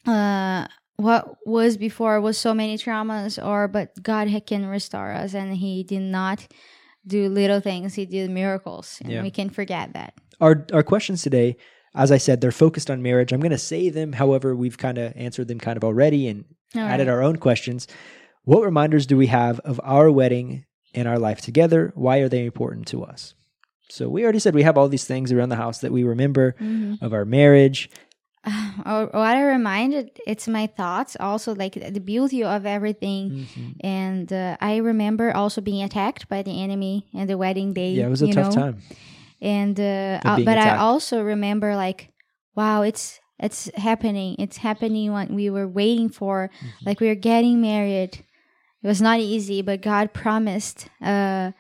Uh, 0.06 0.68
what 0.98 1.38
was 1.46 1.78
before 1.78 2.20
was 2.20 2.38
so 2.38 2.54
many 2.54 2.78
traumas, 2.78 3.44
or 3.44 3.68
but 3.70 4.02
God 4.04 4.28
can 4.46 4.66
restore 4.66 5.12
us, 5.12 5.34
and 5.34 5.56
He 5.56 5.84
did 5.84 6.02
not 6.02 6.46
do 7.10 7.28
little 7.30 7.60
things. 7.60 7.96
He 7.96 8.06
did 8.06 8.30
miracles, 8.30 9.00
and 9.04 9.12
yeah. 9.12 9.22
we 9.22 9.32
can 9.32 9.50
forget 9.50 9.94
that. 9.94 10.14
Our 10.40 10.66
our 10.72 10.84
questions 10.84 11.22
today, 11.22 11.58
as 11.94 12.12
I 12.12 12.18
said, 12.18 12.40
they're 12.40 12.52
focused 12.52 12.90
on 12.90 13.02
marriage. 13.02 13.34
I'm 13.34 13.42
going 13.42 13.52
to 13.52 13.58
say 13.58 13.90
them. 13.90 14.14
However, 14.14 14.56
we've 14.56 14.78
kind 14.78 14.98
of 14.98 15.14
answered 15.16 15.48
them 15.48 15.60
kind 15.60 15.78
of 15.78 15.84
already 15.84 16.28
and 16.28 16.46
All 16.76 16.82
added 16.82 17.08
right. 17.08 17.14
our 17.14 17.22
own 17.22 17.38
questions. 17.38 17.88
What 18.44 18.64
reminders 18.64 19.06
do 19.06 19.18
we 19.18 19.28
have 19.28 19.60
of 19.60 19.82
our 19.84 20.10
wedding 20.10 20.66
and 20.94 21.08
our 21.08 21.20
life 21.20 21.42
together? 21.42 21.92
Why 21.96 22.18
are 22.20 22.30
they 22.30 22.46
important 22.46 22.88
to 22.88 23.04
us? 23.04 23.34
So 23.90 24.08
we 24.08 24.24
already 24.24 24.40
said 24.40 24.54
we 24.54 24.64
have 24.64 24.78
all 24.78 24.88
these 24.88 25.06
things 25.06 25.32
around 25.32 25.50
the 25.50 25.56
house 25.56 25.80
that 25.80 25.92
we 25.92 26.04
remember 26.04 26.54
mm-hmm. 26.54 27.04
of 27.04 27.12
our 27.12 27.26
marriage. 27.26 27.90
or 28.86 29.08
what 29.12 29.36
I 29.36 29.44
reminded, 29.44 30.20
it's 30.26 30.48
my 30.48 30.68
thoughts, 30.68 31.18
also 31.20 31.54
like 31.54 31.74
the 31.74 32.00
beauty 32.00 32.44
of 32.44 32.66
everything. 32.66 33.32
Mm-hmm. 33.32 33.70
And 33.82 34.34
uh, 34.34 34.58
I 34.62 34.78
remember 34.78 35.36
also 35.36 35.62
being 35.62 35.84
attacked 35.84 36.30
by 36.30 36.42
the 36.42 36.64
enemy 36.64 37.08
and 37.14 37.30
the 37.30 37.38
wedding 37.38 37.74
day. 37.74 37.92
Yeah, 37.92 38.08
it 38.08 38.10
was 38.10 38.22
a 38.22 38.32
tough 38.32 38.56
know? 38.56 38.62
time. 38.62 38.78
And 39.42 39.80
uh, 39.80 40.20
uh, 40.24 40.38
but 40.38 40.58
attacked. 40.58 40.78
I 40.80 40.84
also 40.84 41.22
remember 41.24 41.76
like, 41.76 42.12
wow, 42.56 42.82
it's 42.82 43.20
it's 43.40 43.70
happening. 43.76 44.36
It's 44.38 44.58
happening 44.58 45.14
when 45.14 45.36
we 45.36 45.50
were 45.50 45.68
waiting 45.68 46.10
for, 46.10 46.50
mm-hmm. 46.50 46.86
like 46.86 47.00
we 47.00 47.08
were 47.08 47.16
getting 47.16 47.62
married. 47.62 48.26
It 48.82 48.88
was 48.88 49.02
not 49.02 49.20
easy, 49.20 49.62
but 49.62 49.82
God 49.82 50.14
promised. 50.14 50.88
Uh, 51.02 51.52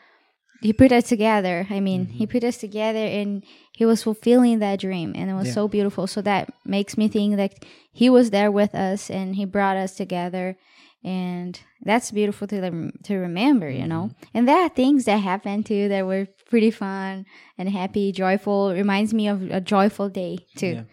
he 0.61 0.73
put 0.73 0.91
us 0.91 1.05
together. 1.05 1.67
I 1.69 1.79
mean, 1.79 2.05
mm-hmm. 2.05 2.13
he 2.13 2.27
put 2.27 2.43
us 2.43 2.57
together 2.57 2.99
and 2.99 3.43
he 3.73 3.85
was 3.85 4.03
fulfilling 4.03 4.59
that 4.59 4.79
dream 4.79 5.13
and 5.15 5.29
it 5.29 5.33
was 5.33 5.47
yeah. 5.47 5.53
so 5.53 5.67
beautiful. 5.67 6.07
So 6.07 6.21
that 6.21 6.49
makes 6.65 6.97
me 6.97 7.07
think 7.07 7.37
that 7.37 7.65
he 7.91 8.09
was 8.09 8.31
there 8.31 8.51
with 8.51 8.75
us 8.75 9.09
and 9.09 9.35
he 9.35 9.45
brought 9.45 9.77
us 9.77 9.95
together 9.95 10.57
and 11.03 11.59
that's 11.83 12.11
beautiful 12.11 12.45
to 12.47 12.91
to 13.03 13.15
remember, 13.15 13.69
you 13.69 13.87
know. 13.87 14.11
Mm-hmm. 14.11 14.37
And 14.37 14.47
there 14.47 14.65
are 14.65 14.69
things 14.69 15.05
that 15.05 15.17
happened 15.17 15.65
too 15.65 15.87
that 15.87 16.05
were 16.05 16.27
pretty 16.49 16.71
fun 16.71 17.25
and 17.57 17.69
happy, 17.69 18.11
joyful. 18.11 18.73
Reminds 18.73 19.13
me 19.13 19.27
of 19.27 19.49
a 19.49 19.61
joyful 19.61 20.09
day 20.09 20.39
too. 20.57 20.67
Yeah. 20.67 20.83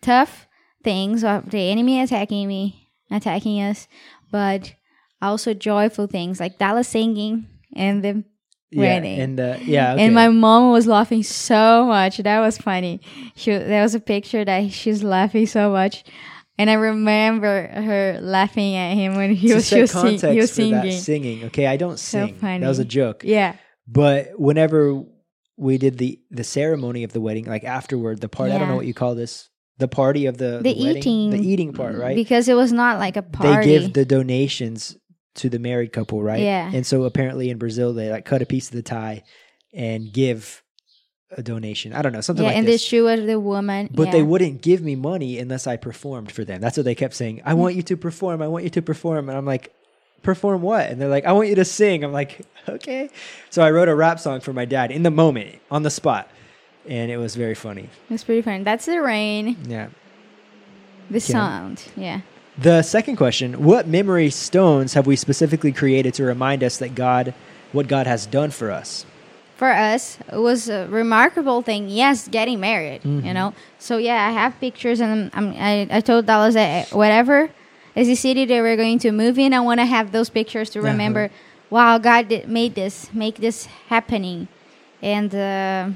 Tough 0.00 0.48
things 0.82 1.24
of 1.24 1.50
the 1.50 1.70
enemy 1.70 2.00
attacking 2.00 2.48
me, 2.48 2.90
attacking 3.10 3.62
us, 3.62 3.86
but 4.30 4.74
also 5.22 5.54
joyful 5.54 6.06
things 6.06 6.40
like 6.40 6.58
Dallas 6.58 6.88
singing 6.88 7.46
and 7.74 8.04
the 8.04 8.24
yeah, 8.70 8.94
And 8.94 9.38
uh, 9.38 9.56
yeah, 9.62 9.92
okay. 9.94 10.04
and 10.04 10.14
my 10.14 10.28
mom 10.28 10.72
was 10.72 10.86
laughing 10.86 11.22
so 11.22 11.86
much. 11.86 12.18
That 12.18 12.40
was 12.40 12.58
funny. 12.58 13.00
She 13.36 13.50
there 13.52 13.82
was 13.82 13.94
a 13.94 14.00
picture 14.00 14.44
that 14.44 14.72
she's 14.72 15.04
laughing 15.04 15.46
so 15.46 15.70
much, 15.70 16.04
and 16.58 16.70
I 16.70 16.74
remember 16.74 17.68
her 17.68 18.18
laughing 18.20 18.74
at 18.74 18.94
him 18.94 19.16
when 19.16 19.34
he 19.34 19.52
was, 19.54 19.68
he 19.68 19.80
was, 19.80 19.90
sing, 19.90 20.18
he 20.18 20.40
was 20.40 20.52
singing. 20.52 20.92
singing. 20.92 21.44
Okay, 21.44 21.66
I 21.66 21.76
don't 21.76 21.98
sing. 21.98 22.34
So 22.34 22.40
funny. 22.40 22.60
That 22.60 22.68
was 22.68 22.78
a 22.78 22.84
joke. 22.84 23.22
Yeah. 23.24 23.56
But 23.86 24.38
whenever 24.38 25.02
we 25.56 25.78
did 25.78 25.98
the 25.98 26.20
the 26.30 26.44
ceremony 26.44 27.04
of 27.04 27.12
the 27.12 27.20
wedding, 27.20 27.46
like 27.46 27.64
afterward, 27.64 28.20
the 28.20 28.28
part 28.28 28.50
yeah. 28.50 28.56
I 28.56 28.58
don't 28.58 28.68
know 28.68 28.76
what 28.76 28.86
you 28.86 28.94
call 28.94 29.14
this. 29.14 29.50
The 29.78 29.88
party 29.88 30.26
of 30.26 30.38
the, 30.38 30.60
the, 30.62 30.72
the 30.72 30.82
eating, 30.84 31.30
the 31.30 31.38
eating 31.38 31.72
part, 31.72 31.96
right? 31.96 32.14
Because 32.14 32.48
it 32.48 32.54
was 32.54 32.72
not 32.72 33.00
like 33.00 33.16
a 33.16 33.22
party. 33.22 33.66
They 33.66 33.80
give 33.80 33.92
the 33.92 34.04
donations 34.04 34.96
to 35.34 35.48
the 35.48 35.58
married 35.58 35.92
couple, 35.92 36.22
right? 36.22 36.40
Yeah. 36.40 36.70
And 36.72 36.86
so 36.86 37.04
apparently 37.04 37.50
in 37.50 37.58
Brazil 37.58 37.92
they 37.92 38.10
like 38.10 38.24
cut 38.24 38.42
a 38.42 38.46
piece 38.46 38.68
of 38.68 38.74
the 38.74 38.82
tie 38.82 39.24
and 39.72 40.12
give 40.12 40.62
a 41.36 41.42
donation. 41.42 41.92
I 41.92 42.02
don't 42.02 42.12
know, 42.12 42.20
something 42.20 42.44
yeah, 42.44 42.50
like 42.50 42.58
and 42.58 42.66
this. 42.66 42.80
the 42.80 42.86
shoe 42.86 43.08
of 43.08 43.26
the 43.26 43.40
woman. 43.40 43.90
But 43.92 44.06
yeah. 44.06 44.12
they 44.12 44.22
wouldn't 44.22 44.62
give 44.62 44.82
me 44.82 44.96
money 44.96 45.38
unless 45.38 45.66
I 45.66 45.76
performed 45.76 46.30
for 46.30 46.44
them. 46.44 46.60
That's 46.60 46.76
what 46.76 46.84
they 46.84 46.94
kept 46.94 47.14
saying. 47.14 47.42
I 47.44 47.52
mm. 47.52 47.58
want 47.58 47.74
you 47.74 47.82
to 47.82 47.96
perform. 47.96 48.42
I 48.42 48.48
want 48.48 48.64
you 48.64 48.70
to 48.70 48.82
perform. 48.82 49.28
And 49.28 49.36
I'm 49.36 49.46
like, 49.46 49.72
perform 50.22 50.62
what? 50.62 50.88
And 50.88 51.00
they're 51.00 51.08
like, 51.08 51.24
I 51.24 51.32
want 51.32 51.48
you 51.48 51.54
to 51.56 51.64
sing. 51.64 52.04
I'm 52.04 52.12
like, 52.12 52.40
okay. 52.68 53.10
So 53.50 53.62
I 53.62 53.70
wrote 53.70 53.88
a 53.88 53.94
rap 53.94 54.20
song 54.20 54.40
for 54.40 54.52
my 54.52 54.64
dad 54.64 54.90
in 54.90 55.02
the 55.02 55.10
moment, 55.10 55.60
on 55.70 55.82
the 55.82 55.90
spot. 55.90 56.28
And 56.86 57.10
it 57.10 57.16
was 57.16 57.34
very 57.34 57.54
funny. 57.54 57.88
It's 58.10 58.24
pretty 58.24 58.42
funny. 58.42 58.62
That's 58.62 58.86
the 58.86 59.00
rain. 59.00 59.56
Yeah. 59.66 59.88
The 61.10 61.20
sound. 61.20 61.82
Yeah. 61.96 62.20
The 62.56 62.82
second 62.82 63.16
question 63.16 63.64
What 63.64 63.88
memory 63.88 64.30
stones 64.30 64.94
have 64.94 65.06
we 65.06 65.16
specifically 65.16 65.72
created 65.72 66.14
to 66.14 66.24
remind 66.24 66.62
us 66.62 66.78
that 66.78 66.94
God, 66.94 67.34
what 67.72 67.88
God 67.88 68.06
has 68.06 68.26
done 68.26 68.50
for 68.50 68.70
us? 68.70 69.04
For 69.56 69.70
us, 69.70 70.18
it 70.32 70.38
was 70.38 70.68
a 70.68 70.86
remarkable 70.88 71.62
thing. 71.62 71.88
Yes, 71.88 72.28
getting 72.28 72.60
married, 72.60 73.02
mm-hmm. 73.02 73.26
you 73.26 73.34
know. 73.34 73.54
So 73.78 73.98
yeah, 73.98 74.28
I 74.28 74.32
have 74.32 74.58
pictures, 74.60 75.00
and 75.00 75.30
I'm, 75.34 75.52
i 75.52 75.88
I 75.90 76.00
told 76.00 76.26
Dallas 76.26 76.54
that 76.54 76.92
whatever 76.92 77.50
is 77.94 78.08
the 78.08 78.16
city 78.16 78.44
that 78.44 78.60
we're 78.62 78.76
going 78.76 78.98
to 79.00 79.12
move 79.12 79.38
in, 79.38 79.54
I 79.54 79.60
want 79.60 79.80
to 79.80 79.86
have 79.86 80.12
those 80.12 80.28
pictures 80.28 80.70
to 80.70 80.80
uh-huh. 80.80 80.88
remember. 80.88 81.30
Wow, 81.70 81.98
God 81.98 82.28
did, 82.28 82.48
made 82.48 82.74
this, 82.74 83.12
make 83.12 83.36
this 83.36 83.66
happening, 83.88 84.48
and 85.02 85.34
uh, 85.34 85.90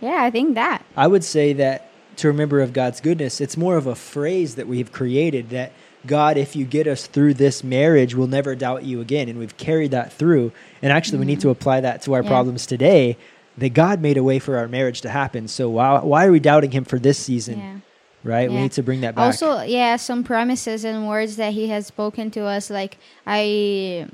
yeah, 0.00 0.22
I 0.22 0.30
think 0.30 0.54
that. 0.54 0.84
I 0.96 1.06
would 1.06 1.24
say 1.24 1.52
that 1.54 1.90
to 2.16 2.28
remember 2.28 2.60
of 2.60 2.72
God's 2.72 3.00
goodness. 3.00 3.40
It's 3.40 3.56
more 3.56 3.76
of 3.76 3.86
a 3.86 3.94
phrase 3.94 4.54
that 4.54 4.66
we've 4.66 4.92
created 4.92 5.50
that 5.50 5.72
God, 6.06 6.36
if 6.36 6.54
you 6.54 6.64
get 6.64 6.86
us 6.86 7.06
through 7.06 7.34
this 7.34 7.64
marriage, 7.64 8.14
we'll 8.14 8.28
never 8.28 8.54
doubt 8.54 8.84
you 8.84 9.00
again. 9.00 9.28
And 9.28 9.38
we've 9.38 9.56
carried 9.56 9.90
that 9.90 10.12
through. 10.12 10.52
And 10.80 10.92
actually, 10.92 11.16
mm-hmm. 11.16 11.20
we 11.20 11.26
need 11.26 11.40
to 11.40 11.50
apply 11.50 11.80
that 11.80 12.02
to 12.02 12.14
our 12.14 12.22
yeah. 12.22 12.28
problems 12.28 12.66
today. 12.66 13.16
That 13.58 13.70
God 13.70 14.02
made 14.02 14.18
a 14.18 14.22
way 14.22 14.38
for 14.38 14.58
our 14.58 14.68
marriage 14.68 15.00
to 15.00 15.08
happen. 15.08 15.48
So 15.48 15.70
why, 15.70 16.00
why 16.00 16.26
are 16.26 16.30
we 16.30 16.40
doubting 16.40 16.70
Him 16.70 16.84
for 16.84 16.98
this 16.98 17.18
season? 17.18 17.58
Yeah. 17.58 17.78
Right? 18.22 18.50
Yeah. 18.50 18.56
We 18.56 18.62
need 18.62 18.72
to 18.72 18.82
bring 18.82 19.00
that 19.00 19.14
back. 19.14 19.24
Also, 19.24 19.62
yeah, 19.62 19.96
some 19.96 20.22
promises 20.24 20.84
and 20.84 21.08
words 21.08 21.36
that 21.36 21.54
He 21.54 21.68
has 21.68 21.86
spoken 21.86 22.30
to 22.32 22.42
us. 22.42 22.70
Like, 22.70 22.98
I. 23.26 24.08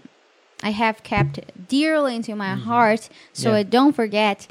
I 0.64 0.70
have 0.70 1.02
kept 1.02 1.40
dearly 1.66 2.14
into 2.14 2.36
my 2.36 2.50
mm-hmm. 2.50 2.62
heart, 2.62 3.08
so 3.32 3.52
I 3.52 3.64
don't 3.64 3.94
forget 3.94 4.46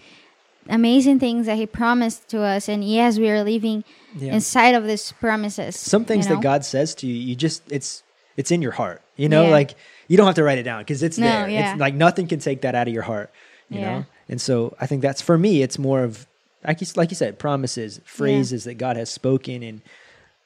amazing 0.72 1.20
things 1.20 1.46
that 1.46 1.58
he 1.58 1.66
promised 1.66 2.30
to 2.30 2.42
us 2.42 2.70
and 2.70 2.84
yes 2.84 3.20
we 3.20 3.30
are 3.30 3.44
living 3.44 3.84
yeah. 4.16 4.34
inside 4.34 4.74
of 4.74 4.86
these 4.88 5.12
promises 5.14 5.76
some 5.76 6.06
things 6.06 6.26
you 6.26 6.30
know? 6.30 6.36
that 6.38 6.44
god 6.44 6.66
says 6.66 6.96
to 6.96 7.06
you 7.06 7.14
you 7.14 7.36
just 7.36 7.62
it's 7.70 8.04
it's 8.38 8.52
in 8.52 8.62
your 8.62 8.72
heart 8.72 9.02
you 9.18 9.30
know 9.30 9.44
yeah. 9.44 9.52
like 9.52 9.76
you 10.08 10.18
don't 10.18 10.26
have 10.26 10.36
to 10.36 10.44
write 10.44 10.58
it 10.58 10.64
down 10.64 10.82
because 10.82 11.04
it's 11.04 11.18
no, 11.18 11.28
there 11.28 11.50
yeah. 11.50 11.72
it's 11.72 11.80
like 11.80 11.94
nothing 11.94 12.26
can 12.26 12.40
take 12.40 12.62
that 12.62 12.74
out 12.74 12.88
of 12.88 12.94
your 12.94 13.04
heart 13.04 13.30
you 13.70 13.82
know 13.82 14.06
and 14.30 14.42
so 14.42 14.76
i 14.80 14.86
think 14.86 15.02
that's 15.02 15.22
for 15.22 15.38
me 15.38 15.62
it's 15.62 15.78
more 15.78 16.04
of 16.04 16.26
like 16.66 16.82
you, 16.82 16.88
like 16.96 17.10
you 17.10 17.16
said 17.16 17.38
promises 17.38 18.00
phrases 18.06 18.64
that 18.64 18.76
god 18.76 18.96
has 18.96 19.10
spoken 19.10 19.62
and 19.64 19.82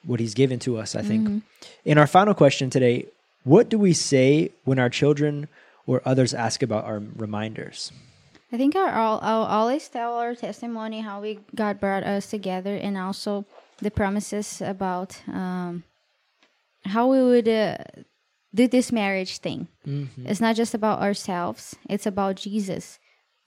what 0.04 0.20
he's 0.20 0.34
given 0.34 0.60
to 0.60 0.78
us 0.78 0.96
i 0.96 1.02
think 1.02 1.28
mm-hmm. 1.28 1.40
in 1.86 1.98
our 1.98 2.08
final 2.08 2.34
question 2.34 2.70
today 2.70 3.06
what 3.44 3.70
do 3.70 3.78
we 3.78 3.94
say 3.94 4.52
when 4.64 4.80
our 4.80 4.90
children 4.90 5.48
or 5.88 6.02
others 6.06 6.34
ask 6.34 6.64
about 6.64 6.86
our 6.86 7.02
reminders 7.16 7.92
I 8.52 8.58
think 8.58 8.76
I'll, 8.76 9.20
I'll 9.22 9.44
always 9.44 9.88
tell 9.90 10.14
our 10.14 10.36
testimony 10.36 11.02
how 11.02 11.22
we 11.22 11.40
God 11.56 11.80
brought 11.80 12.04
us 12.04 12.30
together 12.30 12.76
and 12.76 12.98
also 12.98 13.46
the 13.80 13.92
promises 13.92 14.62
about 14.62 15.20
um, 15.28 15.84
how 16.86 17.08
we 17.12 17.22
would 17.22 17.48
uh, 17.48 17.78
do 18.54 18.68
this 18.68 18.92
marriage 18.92 19.40
thing. 19.40 19.68
Mm-hmm. 19.86 20.28
It's 20.28 20.40
not 20.40 20.56
just 20.56 20.74
about 20.74 21.02
ourselves, 21.02 21.76
it's 21.90 22.06
about 22.06 22.36
Jesus. 22.38 23.00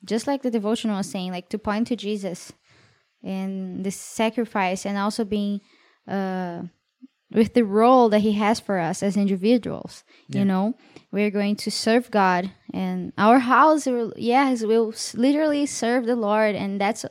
Just 0.05 0.27
like 0.27 0.43
the 0.43 0.51
devotional 0.51 0.97
was 0.97 1.11
saying, 1.11 1.33
like 1.33 1.49
to 1.49 1.59
point 1.59 1.89
to 1.89 1.97
Jesus 1.97 2.53
and 3.23 3.85
the 3.85 3.91
sacrifice 3.91 4.87
and 4.87 4.97
also 4.97 5.25
being 5.25 5.61
uh, 6.07 6.63
with 7.31 7.55
the 7.55 7.65
role 7.65 8.09
that 8.09 8.21
he 8.21 8.33
has 8.33 8.59
for 8.59 8.79
us 8.79 9.03
as 9.03 9.17
individuals 9.17 10.05
yeah. 10.29 10.41
you 10.41 10.45
know 10.45 10.75
we're 11.11 11.31
going 11.31 11.57
to 11.57 11.71
serve 11.71 12.11
god 12.11 12.51
and 12.73 13.13
our 13.19 13.39
house 13.39 13.87
will 13.87 14.13
yes 14.17 14.63
will 14.63 14.95
literally 15.15 15.67
serve 15.67 16.07
the 16.07 16.17
lord 16.17 16.55
and 16.55 16.81
that's 16.81 17.05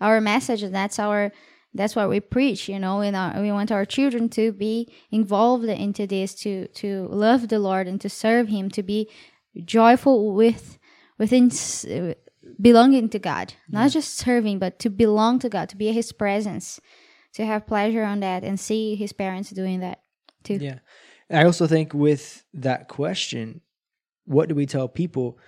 our 0.00 0.20
message 0.20 0.62
and 0.62 0.74
that's 0.74 0.98
our 0.98 1.32
that's 1.74 1.96
what 1.96 2.08
we 2.08 2.20
preach 2.20 2.68
you 2.68 2.78
know 2.78 3.00
and 3.00 3.16
our, 3.16 3.40
we 3.40 3.52
want 3.52 3.72
our 3.72 3.84
children 3.84 4.28
to 4.28 4.52
be 4.52 4.88
involved 5.10 5.64
into 5.64 6.06
this 6.06 6.34
to 6.34 6.66
to 6.68 7.08
love 7.10 7.48
the 7.48 7.58
lord 7.58 7.86
and 7.86 8.00
to 8.00 8.08
serve 8.08 8.48
him 8.48 8.70
to 8.70 8.82
be 8.82 9.08
joyful 9.64 10.34
with 10.34 10.78
within 11.18 11.50
belonging 12.60 13.08
to 13.08 13.18
god 13.18 13.54
yeah. 13.68 13.80
not 13.80 13.90
just 13.90 14.16
serving 14.16 14.58
but 14.58 14.78
to 14.78 14.88
belong 14.88 15.38
to 15.38 15.48
god 15.48 15.68
to 15.68 15.76
be 15.76 15.92
his 15.92 16.12
presence 16.12 16.80
to 17.36 17.44
have 17.44 17.66
pleasure 17.66 18.02
on 18.02 18.20
that 18.20 18.42
and 18.44 18.58
see 18.58 18.94
his 18.94 19.12
parents 19.12 19.50
doing 19.50 19.80
that 19.80 20.00
too. 20.42 20.54
Yeah. 20.54 20.78
I 21.30 21.44
also 21.44 21.66
think 21.66 21.92
with 21.92 22.44
that 22.54 22.88
question, 22.88 23.60
what 24.24 24.48
do 24.48 24.54
we 24.54 24.64
tell 24.64 24.88
people? 24.88 25.38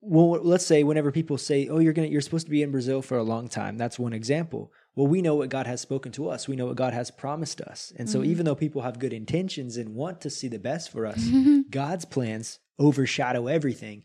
Well, 0.00 0.40
let's 0.42 0.66
say 0.66 0.84
whenever 0.84 1.10
people 1.10 1.38
say, 1.38 1.66
"Oh, 1.68 1.78
you're 1.78 1.92
gonna, 1.92 2.08
you're 2.08 2.20
supposed 2.20 2.46
to 2.46 2.50
be 2.50 2.62
in 2.62 2.70
Brazil 2.70 3.00
for 3.00 3.16
a 3.16 3.22
long 3.22 3.48
time," 3.48 3.78
that's 3.78 3.98
one 3.98 4.12
example. 4.12 4.70
Well, 4.94 5.06
we 5.06 5.22
know 5.22 5.34
what 5.34 5.48
God 5.48 5.66
has 5.66 5.80
spoken 5.80 6.12
to 6.12 6.28
us. 6.28 6.46
We 6.46 6.56
know 6.56 6.66
what 6.66 6.76
God 6.76 6.92
has 6.92 7.10
promised 7.10 7.60
us, 7.60 7.92
and 7.96 8.08
so 8.08 8.20
mm-hmm. 8.20 8.30
even 8.30 8.44
though 8.44 8.54
people 8.54 8.82
have 8.82 8.98
good 8.98 9.12
intentions 9.12 9.76
and 9.76 9.94
want 9.94 10.20
to 10.22 10.30
see 10.30 10.48
the 10.48 10.58
best 10.58 10.92
for 10.92 11.06
us, 11.06 11.26
God's 11.70 12.04
plans 12.04 12.58
overshadow 12.78 13.46
everything. 13.46 14.02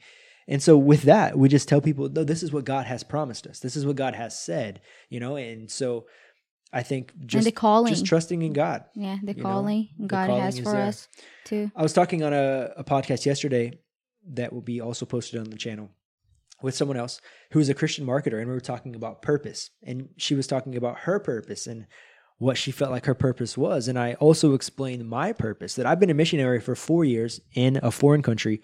And 0.47 0.61
so 0.61 0.77
with 0.77 1.03
that, 1.03 1.37
we 1.37 1.49
just 1.49 1.67
tell 1.67 1.81
people, 1.81 2.09
"No, 2.09 2.23
this 2.23 2.43
is 2.43 2.53
what 2.53 2.65
God 2.65 2.85
has 2.85 3.03
promised 3.03 3.45
us. 3.45 3.59
This 3.59 3.75
is 3.75 3.85
what 3.85 3.95
God 3.95 4.15
has 4.15 4.39
said." 4.39 4.81
You 5.09 5.19
know, 5.19 5.35
and 5.35 5.69
so 5.69 6.05
I 6.73 6.81
think 6.81 7.13
just 7.25 7.45
the 7.45 7.51
just 7.89 8.05
trusting 8.05 8.41
in 8.41 8.51
God. 8.51 8.85
Yeah, 8.95 9.17
the 9.23 9.35
calling 9.35 9.89
know, 9.97 10.07
God 10.07 10.27
calling 10.27 10.41
has 10.41 10.59
for 10.59 10.75
us 10.75 11.07
too. 11.45 11.71
I 11.75 11.83
was 11.83 11.93
talking 11.93 12.23
on 12.23 12.33
a, 12.33 12.71
a 12.77 12.83
podcast 12.83 13.25
yesterday 13.25 13.79
that 14.31 14.51
will 14.51 14.61
be 14.61 14.81
also 14.81 15.05
posted 15.05 15.39
on 15.39 15.51
the 15.51 15.57
channel 15.57 15.91
with 16.63 16.73
someone 16.73 16.97
else 16.97 17.21
who 17.51 17.59
is 17.59 17.69
a 17.69 17.73
Christian 17.73 18.07
marketer, 18.07 18.39
and 18.39 18.47
we 18.47 18.53
were 18.53 18.59
talking 18.59 18.95
about 18.95 19.21
purpose, 19.21 19.69
and 19.83 20.09
she 20.17 20.33
was 20.33 20.47
talking 20.47 20.75
about 20.75 20.99
her 20.99 21.19
purpose 21.19 21.67
and 21.67 21.85
what 22.39 22.57
she 22.57 22.71
felt 22.71 22.91
like 22.91 23.05
her 23.05 23.13
purpose 23.13 23.55
was, 23.55 23.87
and 23.87 23.99
I 23.99 24.15
also 24.15 24.55
explained 24.55 25.07
my 25.07 25.31
purpose 25.31 25.75
that 25.75 25.85
I've 25.85 25.99
been 25.99 26.09
a 26.09 26.15
missionary 26.15 26.59
for 26.59 26.75
four 26.75 27.05
years 27.05 27.39
in 27.53 27.79
a 27.83 27.91
foreign 27.91 28.23
country. 28.23 28.61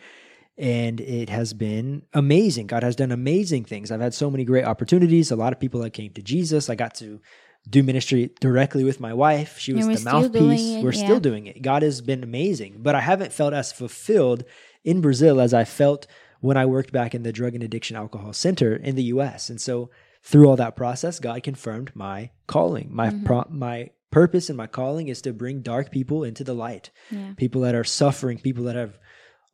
And 0.57 0.99
it 0.99 1.29
has 1.29 1.53
been 1.53 2.03
amazing. 2.11 2.67
God 2.67 2.83
has 2.83 2.97
done 2.97 3.13
amazing 3.13 3.63
things. 3.63 3.91
I've 3.91 4.01
had 4.01 4.13
so 4.13 4.29
many 4.29 4.43
great 4.43 4.65
opportunities. 4.65 5.31
A 5.31 5.37
lot 5.37 5.53
of 5.53 5.59
people 5.61 5.79
that 5.79 5.91
came 5.91 6.11
to 6.11 6.21
Jesus. 6.21 6.69
I 6.69 6.75
got 6.75 6.95
to 6.95 7.21
do 7.69 7.83
ministry 7.83 8.31
directly 8.39 8.83
with 8.83 8.99
my 8.99 9.13
wife. 9.13 9.59
She 9.59 9.73
was 9.73 9.85
the 9.85 9.99
mouthpiece. 10.03 10.83
We're 10.83 10.93
yeah. 10.93 11.03
still 11.03 11.19
doing 11.19 11.45
it. 11.45 11.61
God 11.61 11.83
has 11.83 12.01
been 12.01 12.23
amazing, 12.23 12.77
but 12.79 12.95
I 12.95 13.01
haven't 13.01 13.33
felt 13.33 13.53
as 13.53 13.71
fulfilled 13.71 14.43
in 14.83 15.01
Brazil 15.01 15.39
as 15.39 15.53
I 15.53 15.65
felt 15.65 16.07
when 16.41 16.57
I 16.57 16.65
worked 16.65 16.91
back 16.91 17.13
in 17.13 17.23
the 17.23 17.33
drug 17.33 17.53
and 17.53 17.63
addiction 17.63 17.95
alcohol 17.95 18.33
center 18.33 18.75
in 18.75 18.95
the 18.95 19.03
US. 19.03 19.49
And 19.49 19.59
so 19.59 19.89
through 20.23 20.47
all 20.47 20.55
that 20.55 20.75
process, 20.75 21.19
God 21.19 21.43
confirmed 21.43 21.91
my 21.93 22.31
calling. 22.47 22.89
My 22.91 23.09
mm-hmm. 23.09 23.25
pro- 23.25 23.47
my 23.49 23.91
purpose 24.11 24.49
and 24.49 24.57
my 24.57 24.67
calling 24.67 25.07
is 25.07 25.21
to 25.21 25.33
bring 25.33 25.61
dark 25.61 25.91
people 25.91 26.23
into 26.23 26.43
the 26.43 26.53
light. 26.53 26.89
Yeah. 27.11 27.33
People 27.37 27.61
that 27.61 27.75
are 27.75 27.83
suffering, 27.83 28.39
people 28.39 28.63
that 28.65 28.75
have 28.75 28.97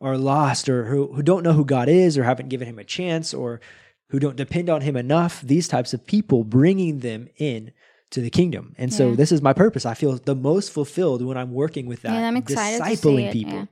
are 0.01 0.17
lost 0.17 0.69
or 0.69 0.85
who, 0.85 1.13
who 1.13 1.23
don't 1.23 1.43
know 1.43 1.53
who 1.53 1.65
God 1.65 1.89
is 1.89 2.17
or 2.17 2.23
haven't 2.23 2.49
given 2.49 2.67
him 2.67 2.79
a 2.79 2.83
chance 2.83 3.33
or 3.33 3.61
who 4.09 4.19
don't 4.19 4.35
depend 4.35 4.69
on 4.69 4.81
him 4.81 4.95
enough, 4.95 5.41
these 5.41 5.67
types 5.67 5.93
of 5.93 6.05
people 6.05 6.43
bringing 6.43 6.99
them 6.99 7.27
in 7.37 7.71
to 8.11 8.21
the 8.21 8.29
kingdom. 8.29 8.73
And 8.77 8.91
yeah. 8.91 8.97
so 8.97 9.15
this 9.15 9.31
is 9.31 9.41
my 9.41 9.53
purpose. 9.53 9.85
I 9.85 9.93
feel 9.93 10.17
the 10.17 10.35
most 10.35 10.71
fulfilled 10.71 11.21
when 11.23 11.37
I'm 11.37 11.51
working 11.51 11.85
with 11.85 12.01
that. 12.03 12.13
Yeah, 12.13 12.27
I'm 12.27 12.37
excited 12.37 12.81
discipling 12.81 13.31
people. 13.31 13.67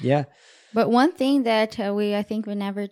Yeah. 0.00 0.18
yeah. 0.18 0.24
But 0.74 0.90
one 0.90 1.12
thing 1.12 1.42
that 1.42 1.78
uh, 1.78 1.92
we 1.94 2.14
I 2.14 2.22
think 2.22 2.46
we 2.46 2.54
never 2.54 2.88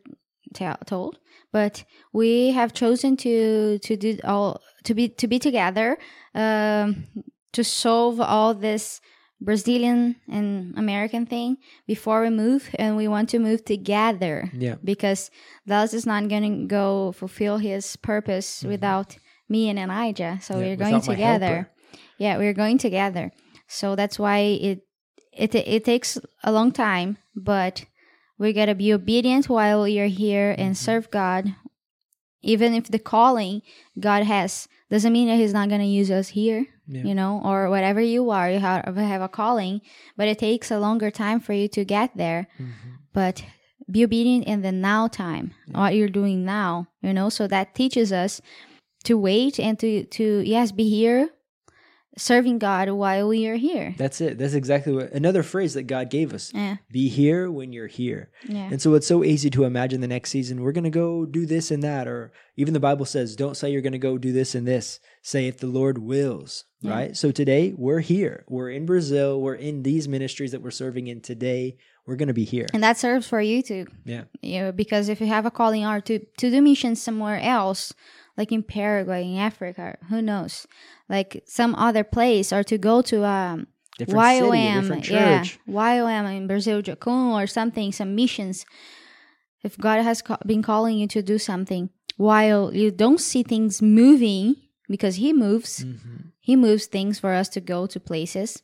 t- 0.54 0.66
told, 0.86 1.18
but 1.52 1.84
we 2.12 2.50
have 2.50 2.72
chosen 2.72 3.16
to 3.18 3.78
to 3.78 3.96
do 3.96 4.18
all 4.24 4.60
to 4.84 4.94
be 4.94 5.08
to 5.08 5.26
be 5.26 5.38
together 5.38 5.96
um, 6.34 7.06
to 7.52 7.64
solve 7.64 8.20
all 8.20 8.54
this 8.54 9.00
Brazilian 9.40 10.16
and 10.28 10.76
American 10.76 11.24
thing 11.24 11.56
before 11.86 12.20
we 12.20 12.30
move, 12.30 12.68
and 12.78 12.96
we 12.96 13.08
want 13.08 13.30
to 13.30 13.38
move 13.38 13.64
together. 13.64 14.50
Yeah. 14.52 14.76
Because 14.84 15.30
Dallas 15.66 15.94
is 15.94 16.04
not 16.04 16.28
going 16.28 16.42
to 16.42 16.66
go 16.66 17.12
fulfill 17.12 17.56
his 17.56 17.96
purpose 17.96 18.60
mm-hmm. 18.60 18.68
without 18.68 19.16
me 19.50 19.68
and 19.68 19.78
Elijah. 19.78 20.38
So 20.40 20.54
yeah, 20.54 20.66
we're 20.66 20.76
going 20.76 21.00
together. 21.00 21.68
Yeah, 22.18 22.38
we're 22.38 22.54
going 22.54 22.78
together. 22.78 23.32
So 23.66 23.96
that's 23.96 24.18
why 24.18 24.38
it 24.38 24.86
it 25.32 25.54
it 25.54 25.84
takes 25.84 26.18
a 26.42 26.52
long 26.52 26.72
time, 26.72 27.18
but 27.34 27.84
we 28.38 28.52
gotta 28.52 28.74
be 28.74 28.92
obedient 28.92 29.48
while 29.48 29.82
are 29.82 30.06
here 30.06 30.50
and 30.56 30.74
mm-hmm. 30.74 30.84
serve 30.84 31.10
God. 31.10 31.54
Even 32.42 32.72
if 32.72 32.88
the 32.88 32.98
calling 32.98 33.60
God 33.98 34.22
has 34.24 34.66
doesn't 34.90 35.12
mean 35.12 35.28
that 35.28 35.36
He's 35.36 35.52
not 35.52 35.68
gonna 35.68 35.84
use 35.84 36.10
us 36.10 36.28
here, 36.28 36.66
yeah. 36.86 37.02
you 37.02 37.14
know, 37.14 37.40
or 37.44 37.68
whatever 37.68 38.00
you 38.00 38.30
are, 38.30 38.50
you 38.50 38.60
have, 38.60 38.96
have 38.96 39.22
a 39.22 39.28
calling, 39.28 39.82
but 40.16 40.28
it 40.28 40.38
takes 40.38 40.70
a 40.70 40.80
longer 40.80 41.10
time 41.10 41.38
for 41.38 41.52
you 41.52 41.68
to 41.68 41.84
get 41.84 42.16
there. 42.16 42.48
Mm-hmm. 42.58 42.90
But 43.12 43.44
be 43.90 44.04
obedient 44.04 44.44
in 44.46 44.62
the 44.62 44.72
now 44.72 45.08
time, 45.08 45.52
yeah. 45.66 45.80
what 45.80 45.94
you're 45.94 46.08
doing 46.08 46.44
now, 46.44 46.88
you 47.02 47.12
know, 47.12 47.28
so 47.28 47.46
that 47.48 47.74
teaches 47.74 48.12
us 48.12 48.40
to 49.04 49.16
wait 49.18 49.58
and 49.58 49.78
to 49.78 50.04
to 50.04 50.42
yes 50.44 50.72
be 50.72 50.88
here 50.88 51.30
serving 52.16 52.58
God 52.58 52.88
while 52.90 53.28
we 53.28 53.46
are 53.46 53.56
here. 53.56 53.94
That's 53.96 54.20
it. 54.20 54.38
That's 54.38 54.54
exactly 54.54 54.92
what 54.92 55.12
another 55.12 55.42
phrase 55.42 55.74
that 55.74 55.84
God 55.84 56.10
gave 56.10 56.34
us. 56.34 56.52
Yeah. 56.54 56.76
Be 56.90 57.08
here 57.08 57.50
when 57.50 57.72
you're 57.72 57.86
here. 57.86 58.30
Yeah. 58.46 58.68
And 58.70 58.82
so 58.82 58.94
it's 58.94 59.06
so 59.06 59.24
easy 59.24 59.50
to 59.50 59.64
imagine 59.64 60.00
the 60.00 60.08
next 60.08 60.30
season 60.30 60.62
we're 60.62 60.72
going 60.72 60.84
to 60.84 60.90
go 60.90 61.24
do 61.24 61.46
this 61.46 61.70
and 61.70 61.82
that 61.82 62.08
or 62.08 62.32
even 62.56 62.74
the 62.74 62.80
Bible 62.80 63.06
says 63.06 63.36
don't 63.36 63.56
say 63.56 63.70
you're 63.70 63.82
going 63.82 63.92
to 63.92 63.98
go 63.98 64.18
do 64.18 64.32
this 64.32 64.54
and 64.54 64.66
this. 64.66 65.00
Say 65.22 65.46
if 65.46 65.58
the 65.58 65.66
Lord 65.66 65.98
wills, 65.98 66.64
yeah. 66.80 66.90
right? 66.90 67.16
So 67.16 67.30
today 67.30 67.74
we're 67.76 68.00
here. 68.00 68.44
We're 68.48 68.70
in 68.70 68.86
Brazil. 68.86 69.40
We're 69.40 69.54
in 69.54 69.82
these 69.82 70.08
ministries 70.08 70.52
that 70.52 70.62
we're 70.62 70.70
serving 70.70 71.06
in 71.06 71.20
today. 71.20 71.76
We're 72.06 72.16
going 72.16 72.28
to 72.28 72.34
be 72.34 72.44
here. 72.44 72.66
And 72.72 72.82
that 72.82 72.98
serves 72.98 73.28
for 73.28 73.40
you 73.40 73.62
too. 73.62 73.86
Yeah. 74.04 74.24
You 74.42 74.62
know, 74.62 74.72
because 74.72 75.08
if 75.08 75.20
you 75.20 75.28
have 75.28 75.46
a 75.46 75.50
calling 75.50 75.86
or 75.86 76.00
to 76.02 76.18
to 76.18 76.50
do 76.50 76.60
missions 76.60 77.00
somewhere 77.00 77.40
else, 77.40 77.92
like 78.40 78.52
in 78.52 78.62
Paraguay, 78.62 79.22
in 79.22 79.36
Africa, 79.36 79.98
who 80.08 80.22
knows, 80.22 80.66
like 81.10 81.42
some 81.44 81.74
other 81.74 82.02
place, 82.02 82.54
or 82.54 82.62
to 82.64 82.78
go 82.78 83.02
to 83.02 83.22
um, 83.22 83.66
different 83.98 84.18
YWAM, 84.18 84.88
city, 84.88 85.12
yeah, 85.12 85.44
YWAM 85.68 86.36
in 86.38 86.46
Brazil, 86.46 86.80
Jacun, 86.80 87.32
or 87.38 87.46
something, 87.46 87.92
some 87.92 88.14
missions. 88.14 88.64
If 89.62 89.76
God 89.76 90.00
has 90.00 90.22
been 90.46 90.62
calling 90.62 90.96
you 90.96 91.06
to 91.08 91.20
do 91.20 91.36
something, 91.36 91.90
while 92.16 92.74
you 92.74 92.90
don't 92.90 93.20
see 93.20 93.42
things 93.42 93.82
moving, 93.82 94.56
because 94.88 95.16
He 95.16 95.34
moves, 95.34 95.84
mm-hmm. 95.84 96.32
He 96.40 96.56
moves 96.56 96.86
things 96.86 97.20
for 97.20 97.34
us 97.34 97.50
to 97.50 97.60
go 97.60 97.86
to 97.86 98.00
places. 98.00 98.62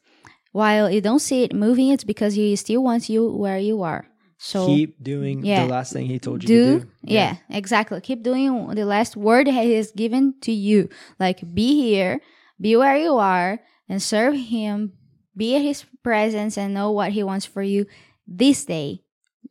While 0.53 0.91
you 0.91 1.03
don't 1.03 1.21
see 1.21 1.45
it 1.45 1.55
moving, 1.55 1.91
it's 1.91 2.03
because 2.13 2.33
He 2.33 2.57
still 2.57 2.83
wants 2.83 3.11
you 3.11 3.29
where 3.29 3.59
you 3.59 3.83
are. 3.83 4.09
So 4.39 4.67
keep 4.67 5.03
doing 5.03 5.45
yeah, 5.45 5.65
the 5.65 5.73
last 5.73 5.93
thing 5.93 6.07
he 6.07 6.19
told 6.19 6.43
you 6.43 6.49
do, 6.49 6.79
to 6.79 6.85
do. 6.85 6.91
Yeah. 7.03 7.37
yeah, 7.51 7.57
exactly. 7.57 8.01
Keep 8.01 8.23
doing 8.23 8.69
the 8.75 8.85
last 8.85 9.17
word 9.17 9.47
he 9.47 9.75
has 9.75 9.93
given 9.93 10.35
to 10.43 10.53
you. 10.53 10.89
Like 11.19 11.55
be 11.55 11.81
here, 11.81 12.21
be 12.61 12.77
where 12.77 12.97
you 12.97 13.17
are, 13.17 13.61
and 13.89 14.03
serve 14.03 14.35
him. 14.35 14.93
Be 15.37 15.57
at 15.57 15.63
his 15.63 15.85
presence 16.03 16.57
and 16.57 16.73
know 16.73 16.91
what 16.91 17.13
he 17.13 17.23
wants 17.23 17.45
for 17.45 17.63
you 17.63 17.87
this 18.27 18.65
day. 18.65 19.03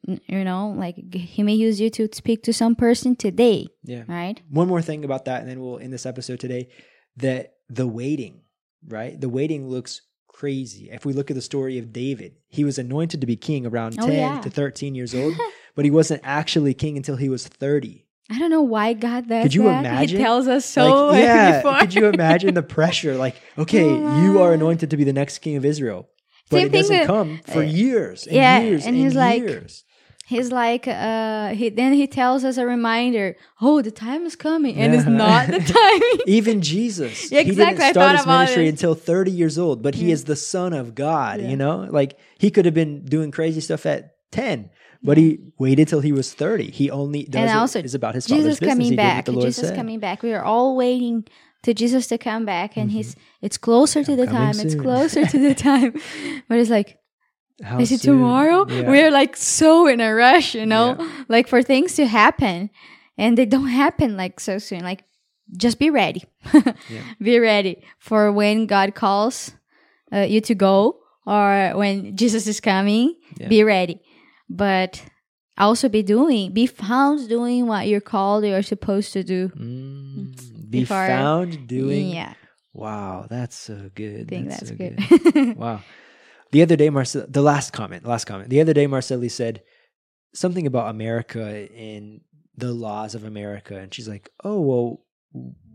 You 0.04 0.44
know, 0.44 0.74
like 0.78 1.14
he 1.14 1.42
may 1.42 1.54
use 1.54 1.82
you 1.82 1.90
to 1.92 2.08
speak 2.14 2.44
to 2.44 2.54
some 2.54 2.76
person 2.76 3.16
today. 3.16 3.68
Yeah. 3.84 4.04
Right. 4.08 4.40
One 4.50 4.68
more 4.68 4.82
thing 4.82 5.04
about 5.04 5.26
that, 5.26 5.42
and 5.42 5.50
then 5.50 5.60
we'll 5.62 5.80
end 5.80 5.94
this 5.94 6.06
episode 6.06 6.40
today. 6.40 6.70
That 7.18 7.54
the 7.70 7.88
waiting, 7.88 8.42
right? 8.88 9.20
The 9.20 9.30
waiting 9.30 9.68
looks 9.68 10.02
crazy. 10.36 10.90
If 10.92 11.06
we 11.06 11.14
look 11.14 11.32
at 11.32 11.36
the 11.36 11.42
story 11.42 11.80
of 11.80 11.94
David, 11.94 12.36
he 12.50 12.66
was 12.66 12.78
anointed 12.78 13.22
to 13.22 13.28
be 13.28 13.38
king 13.38 13.66
around 13.66 13.96
oh, 14.00 14.06
10 14.06 14.14
yeah. 14.14 14.42
to 14.42 14.50
13 14.50 14.94
years 14.94 15.16
old, 15.16 15.34
but 15.76 15.86
he 15.86 15.92
wasn't 15.92 16.22
actually 16.26 16.74
king 16.74 16.98
until 16.98 17.16
he 17.16 17.30
was 17.30 17.48
30. 17.48 18.06
I 18.30 18.40
don't 18.40 18.50
know 18.50 18.62
why 18.62 18.94
God 18.94 19.30
does 19.30 19.44
Could 19.44 19.54
you 19.54 19.64
that. 19.64 19.86
imagine? 19.86 20.18
He 20.18 20.24
tells 20.24 20.48
us 20.48 20.66
so. 20.66 21.08
Like, 21.08 21.20
yeah. 21.24 21.80
Could 21.80 21.94
you 21.94 22.08
imagine 22.08 22.54
the 22.54 22.64
pressure? 22.64 23.16
Like, 23.16 23.36
okay, 23.58 23.86
oh, 23.86 24.24
you 24.24 24.42
are 24.42 24.52
anointed 24.52 24.90
to 24.90 24.98
be 24.98 25.06
the 25.06 25.14
next 25.14 25.40
king 25.40 25.56
of 25.56 25.64
Israel, 25.64 26.10
but 26.50 26.58
Same 26.58 26.68
it 26.68 26.72
doesn't 26.74 27.06
come 27.06 27.40
for 27.46 27.60
uh, 27.60 27.62
years 27.62 28.28
and 28.28 28.36
yeah, 28.36 28.60
years 28.60 28.86
and, 28.86 28.96
and 28.96 29.06
he's 29.06 29.16
like, 29.16 29.42
years 29.42 29.86
he's 30.26 30.52
like 30.52 30.88
uh 30.88 31.50
he 31.50 31.70
then 31.70 31.94
he 31.94 32.08
tells 32.08 32.44
us 32.44 32.58
a 32.58 32.66
reminder 32.66 33.36
oh 33.62 33.82
the 33.82 33.92
time 33.92 34.26
is 34.26 34.36
coming 34.36 34.76
and 34.76 34.92
yeah. 34.92 35.00
it's 35.00 35.08
not 35.08 35.48
the 35.48 35.60
time 35.60 36.22
even 36.28 36.62
jesus 36.62 37.32
yeah, 37.32 37.40
exactly. 37.42 37.66
he 37.66 37.78
didn't 37.78 37.94
start 37.94 38.18
his 38.18 38.26
ministry 38.26 38.68
until 38.68 38.96
30 38.96 39.32
years 39.32 39.58
old 39.58 39.82
but 39.82 39.96
he 39.96 40.12
is 40.12 40.26
the 40.26 40.36
son 40.36 40.74
of 40.74 40.96
god 40.96 41.40
yeah. 41.40 41.50
you 41.50 41.56
know 41.56 41.88
like 41.92 42.18
he 42.38 42.50
could 42.50 42.66
have 42.66 42.74
been 42.74 43.06
doing 43.06 43.32
crazy 43.32 43.62
stuff 43.62 43.86
at 43.86 44.16
10 44.32 44.70
but 45.04 45.18
he 45.18 45.40
waited 45.60 45.88
till 45.88 46.02
he 46.02 46.12
was 46.12 46.34
30 46.34 46.72
he 46.72 46.90
only 46.90 47.24
does 47.24 47.50
and 47.50 47.60
also 47.60 47.80
is 47.80 47.94
about 47.94 48.16
his 48.16 48.26
jesus 48.26 48.60
coming 48.60 48.96
back 48.96 49.26
jesus 49.26 49.68
said. 49.68 49.76
coming 49.76 50.00
back 50.00 50.24
we 50.24 50.34
are 50.34 50.44
all 50.44 50.76
waiting 50.76 51.24
to 51.62 51.74
jesus 51.74 52.08
to 52.08 52.18
come 52.18 52.46
back 52.46 52.76
and 52.76 52.90
mm-hmm. 52.90 52.98
he's 52.98 53.16
it's 53.42 53.58
closer 53.58 54.04
to 54.04 54.16
the 54.16 54.26
time 54.26 54.54
soon. 54.54 54.66
it's 54.66 54.76
closer 54.76 55.26
to 55.26 55.38
the 55.38 55.54
time 55.70 55.94
but 56.50 56.58
it's 56.58 56.72
like 56.72 57.00
how 57.64 57.80
is 57.80 57.92
it 57.92 58.02
soon? 58.02 58.18
tomorrow? 58.18 58.66
Yeah. 58.68 58.90
We're 58.90 59.12
like 59.12 59.36
so 59.36 59.88
in 59.88 60.02
a 60.02 60.14
rush, 60.14 60.56
you 60.56 60.66
know, 60.66 60.96
yeah. 61.00 61.24
like 61.28 61.48
for 61.48 61.62
things 61.62 61.96
to 61.96 62.06
happen 62.06 62.70
and 63.18 63.38
they 63.38 63.46
don't 63.46 63.68
happen 63.68 64.18
like 64.18 64.40
so 64.40 64.58
soon. 64.58 64.82
Like 64.82 65.04
just 65.56 65.80
be 65.80 65.90
ready. 65.90 66.24
yeah. 66.54 67.02
Be 67.22 67.40
ready 67.40 67.84
for 68.00 68.32
when 68.32 68.66
God 68.66 68.96
calls 68.96 69.54
uh, 70.12 70.20
you 70.20 70.42
to 70.42 70.56
go 70.56 71.00
or 71.26 71.72
when 71.76 72.16
Jesus 72.16 72.48
is 72.48 72.60
coming. 72.60 73.16
Be 73.48 73.64
ready. 73.64 74.02
But 74.50 75.04
also 75.58 75.90
be 75.90 76.04
doing, 76.04 76.54
be 76.54 76.68
found 76.68 77.28
doing 77.30 77.68
what 77.68 77.88
you're 77.88 78.02
called, 78.02 78.46
you're 78.46 78.62
supposed 78.62 79.14
to 79.14 79.24
do. 79.24 79.50
Mm, 79.50 80.70
be 80.70 80.82
Before, 80.82 81.08
found 81.08 81.68
doing. 81.68 82.10
Yeah. 82.10 82.34
Wow, 82.74 83.26
that's 83.30 83.56
so 83.56 83.90
good. 83.96 84.22
I 84.22 84.24
think 84.26 84.50
that's, 84.50 84.70
that's 84.70 84.72
so 84.72 84.76
good. 84.76 85.34
good. 85.34 85.58
wow. 85.58 85.82
The 86.56 86.62
other 86.62 86.78
day, 86.78 86.90
Marcel, 86.90 87.26
the 87.28 87.42
last 87.42 87.74
comment, 87.74 88.06
last 88.06 88.24
comment. 88.24 88.50
The 88.50 88.62
other 88.62 88.72
day, 88.72 88.88
Marceli 88.88 89.30
said 89.30 89.62
something 90.34 90.66
about 90.66 90.90
America 90.90 91.68
and 91.76 92.22
the 92.56 92.72
laws 92.72 93.14
of 93.14 93.26
America, 93.26 93.76
and 93.76 93.94
she's 93.94 94.08
like, 94.08 94.30
"Oh, 94.42 94.62
well, 94.62 95.02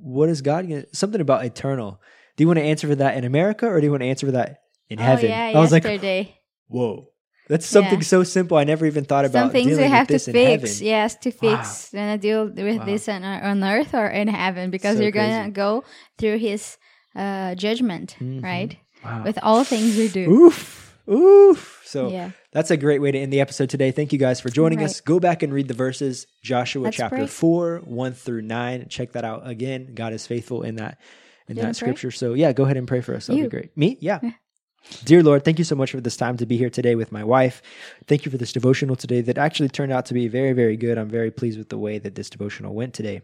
what 0.01 0.31
is 0.31 0.40
God? 0.40 0.66
Gonna, 0.66 0.87
something 0.95 1.21
about 1.21 1.45
eternal. 1.45 2.01
Do 2.35 2.45
you 2.45 2.49
want 2.49 2.61
to 2.61 2.64
answer 2.64 2.88
for 2.88 2.95
that 2.95 3.19
in 3.19 3.25
America, 3.25 3.66
or 3.66 3.79
do 3.79 3.87
you 3.87 3.90
want 3.90 4.05
to 4.05 4.07
answer 4.07 4.25
for 4.25 4.33
that 4.33 4.62
in 4.88 4.99
oh, 4.99 5.03
heaven?" 5.03 5.29
Yeah, 5.29 5.53
I 5.55 5.59
was 5.59 5.71
yesterday. 5.71 6.19
like, 6.19 6.35
"Whoa." 6.69 7.09
That's 7.51 7.66
something 7.66 7.99
yeah. 7.99 8.07
so 8.07 8.25
simple. 8.25 8.57
I 8.57 8.64
never 8.64 8.87
even 8.87 9.05
thought 9.05 9.27
about. 9.27 9.38
Some 9.38 9.51
things 9.51 9.77
we 9.77 9.83
have 9.83 10.09
to 10.09 10.19
fix. 10.19 10.81
Yes, 10.81 11.14
to 11.16 11.31
fix 11.31 11.90
wow. 11.93 12.01
and 12.01 12.23
deal 12.23 12.47
with 12.47 12.79
wow. 12.79 12.85
this 12.87 13.07
on, 13.07 13.23
on 13.23 13.62
earth 13.62 13.93
or 13.93 14.07
in 14.07 14.29
heaven, 14.29 14.71
because 14.71 14.97
so 14.97 15.03
you're 15.03 15.12
crazy. 15.12 15.29
gonna 15.29 15.51
go 15.51 15.85
through 16.16 16.38
His 16.38 16.79
uh, 17.14 17.55
judgment, 17.55 18.16
mm-hmm. 18.19 18.40
right? 18.43 18.79
Wow. 19.05 19.23
With 19.25 19.39
all 19.43 19.65
things 19.65 19.97
we 19.97 20.09
do. 20.09 20.31
Oof. 20.31 20.99
Oof. 21.11 21.83
So 21.85 22.09
yeah. 22.09 22.31
that's 22.53 22.71
a 22.71 22.77
great 22.77 23.01
way 23.01 23.11
to 23.11 23.19
end 23.19 23.33
the 23.33 23.41
episode 23.41 23.71
today. 23.71 23.91
Thank 23.91 24.13
you 24.13 24.19
guys 24.19 24.41
for 24.41 24.49
joining 24.49 24.79
right. 24.79 24.85
us. 24.85 25.01
Go 25.01 25.19
back 25.19 25.43
and 25.43 25.53
read 25.53 25.69
the 25.69 25.75
verses, 25.75 26.27
Joshua 26.43 26.85
Let's 26.85 26.97
chapter 26.97 27.17
pray. 27.17 27.27
4, 27.27 27.79
1 27.85 28.13
through 28.13 28.43
9. 28.43 28.89
Check 28.89 29.13
that 29.13 29.25
out 29.25 29.47
again. 29.47 29.95
God 29.95 30.13
is 30.13 30.27
faithful 30.27 30.63
in 30.63 30.77
that 30.77 30.99
in 31.49 31.57
that 31.57 31.75
scripture. 31.75 32.13
So 32.13 32.35
yeah, 32.35 32.53
go 32.53 32.65
ahead 32.65 32.77
and 32.77 32.87
pray 32.87 33.01
for 33.01 33.15
us. 33.15 33.27
That'll 33.27 33.39
you. 33.39 33.45
be 33.47 33.51
great. 33.51 33.77
Me? 33.77 33.99
Yeah. 34.01 34.21
Dear 35.05 35.23
Lord, 35.23 35.45
thank 35.45 35.59
you 35.59 35.65
so 35.65 35.75
much 35.75 35.91
for 35.91 36.01
this 36.01 36.17
time 36.17 36.37
to 36.39 36.47
be 36.47 36.57
here 36.57 36.71
today 36.71 36.95
with 36.95 37.13
my 37.13 37.25
wife. 37.25 37.61
Thank 38.07 38.25
you 38.25 38.31
for 38.31 38.39
this 38.39 38.53
devotional 38.53 38.97
today 38.97 39.21
that 39.23 39.37
actually 39.37 39.69
turned 39.69 39.93
out 39.93 40.07
to 40.07 40.15
be 40.15 40.29
very, 40.29 40.53
very 40.53 40.77
good. 40.77 40.97
I'm 40.97 41.09
very 41.09 41.31
pleased 41.31 41.59
with 41.59 41.69
the 41.69 41.79
way 41.79 41.99
that 41.99 42.15
this 42.15 42.31
devotional 42.31 42.75
went 42.75 42.95
today. 42.95 43.23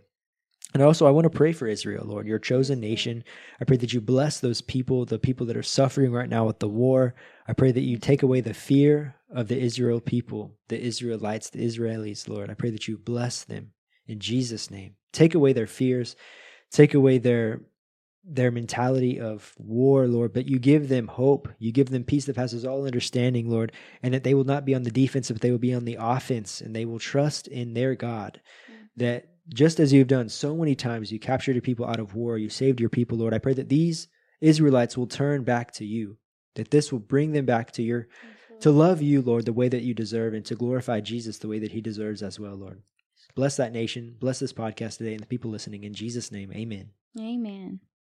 And 0.77 0.83
also, 0.83 1.07
I 1.07 1.11
want 1.11 1.25
to 1.25 1.31
pray 1.31 1.55
for 1.55 1.67
Israel, 1.67 2.05
Lord, 2.05 2.27
your 2.27 2.39
chosen 2.39 2.81
nation. 2.81 3.25
I 3.59 3.65
pray 3.65 3.79
that 3.79 3.95
you 3.95 4.01
bless 4.03 4.41
those 4.41 4.61
people, 4.61 5.07
the 5.07 5.19
people 5.19 5.47
that 5.47 5.57
are 5.57 5.63
suffering 5.63 6.13
right 6.13 6.29
now 6.29 6.45
with 6.45 6.59
the 6.59 6.69
war. 6.69 7.15
I 7.49 7.55
pray 7.55 7.73
that 7.73 7.81
you 7.81 7.97
take 7.97 8.23
away 8.23 8.43
the 8.43 8.53
fear 8.53 9.15
of 9.35 9.49
the 9.49 9.59
Israel 9.59 10.03
people, 10.03 10.55
the 10.69 10.79
Israelites, 10.79 11.49
the 11.49 11.65
Israelis, 11.65 12.29
Lord. 12.29 12.51
I 12.51 12.55
pray 12.55 12.69
that 12.69 12.87
you 12.87 12.99
bless 12.99 13.43
them 13.43 13.73
in 14.07 14.21
Jesus' 14.21 14.71
name. 14.71 14.97
Take 15.15 15.35
away 15.35 15.55
their 15.55 15.67
fears, 15.67 16.15
take 16.71 16.93
away 16.93 17.17
their 17.17 17.63
their 18.23 18.51
mentality 18.51 19.19
of 19.19 19.55
war, 19.57 20.07
Lord, 20.07 20.35
but 20.35 20.45
you 20.45 20.59
give 20.59 20.91
them 20.91 21.07
hope. 21.07 21.49
You 21.59 21.73
give 21.73 21.89
them 21.89 22.05
peace 22.05 22.27
that 22.27 22.37
passes 22.37 22.67
all 22.67 22.85
understanding, 22.85 23.49
Lord, 23.49 23.73
and 24.03 24.13
that 24.13 24.25
they 24.25 24.35
will 24.35 24.45
not 24.45 24.67
be 24.67 24.75
on 24.75 24.83
the 24.83 24.91
defense, 24.91 25.31
but 25.31 25.41
they 25.41 25.53
will 25.53 25.59
be 25.59 25.73
on 25.73 25.87
the 25.87 25.97
offense, 25.99 26.61
and 26.61 26.77
they 26.77 26.85
will 26.85 26.99
trust 26.99 27.49
in 27.49 27.73
their 27.73 27.95
God. 27.95 28.43
Mm. 28.71 28.89
That 28.97 29.36
just 29.49 29.81
as 29.81 29.93
you've 29.93 30.09
done 30.09 30.29
so 30.29 30.57
many 30.57 30.75
times, 30.75 31.13
you 31.13 31.19
captured 31.19 31.55
your 31.55 31.63
people 31.63 31.87
out 31.87 32.01
of 32.01 32.15
war, 32.15 32.39
you 32.39 32.49
saved 32.49 32.81
your 32.81 32.91
people, 32.91 33.19
Lord. 33.19 33.35
I 33.35 33.39
pray 33.39 33.55
that 33.55 33.69
these 33.69 34.09
Israelites 34.41 34.97
will 34.97 35.07
turn 35.07 35.45
back 35.45 35.73
to 35.73 35.85
you, 35.85 36.19
that 36.55 36.71
this 36.71 36.93
will 36.93 36.99
bring 36.99 37.33
them 37.33 37.47
back 37.47 37.71
to 37.73 37.83
your 37.83 38.09
to 38.61 38.71
love 38.71 39.03
you, 39.03 39.21
Lord, 39.21 39.45
the 39.45 39.53
way 39.53 39.69
that 39.69 39.83
you 39.83 39.93
deserve, 39.93 40.33
and 40.33 40.45
to 40.47 40.55
glorify 40.55 41.01
Jesus 41.01 41.39
the 41.39 41.49
way 41.49 41.59
that 41.59 41.73
he 41.73 41.81
deserves 41.81 42.23
as 42.23 42.41
well, 42.41 42.55
Lord. 42.55 42.83
Bless 43.35 43.57
that 43.57 43.73
nation. 43.73 44.17
Bless 44.19 44.39
this 44.39 44.55
podcast 44.55 44.97
today 44.97 45.13
and 45.13 45.23
the 45.23 45.27
people 45.27 45.51
listening. 45.51 45.85
In 45.85 45.93
Jesus' 45.93 46.33
name, 46.33 46.51
amen. 46.53 46.91
Amen. 47.21 47.81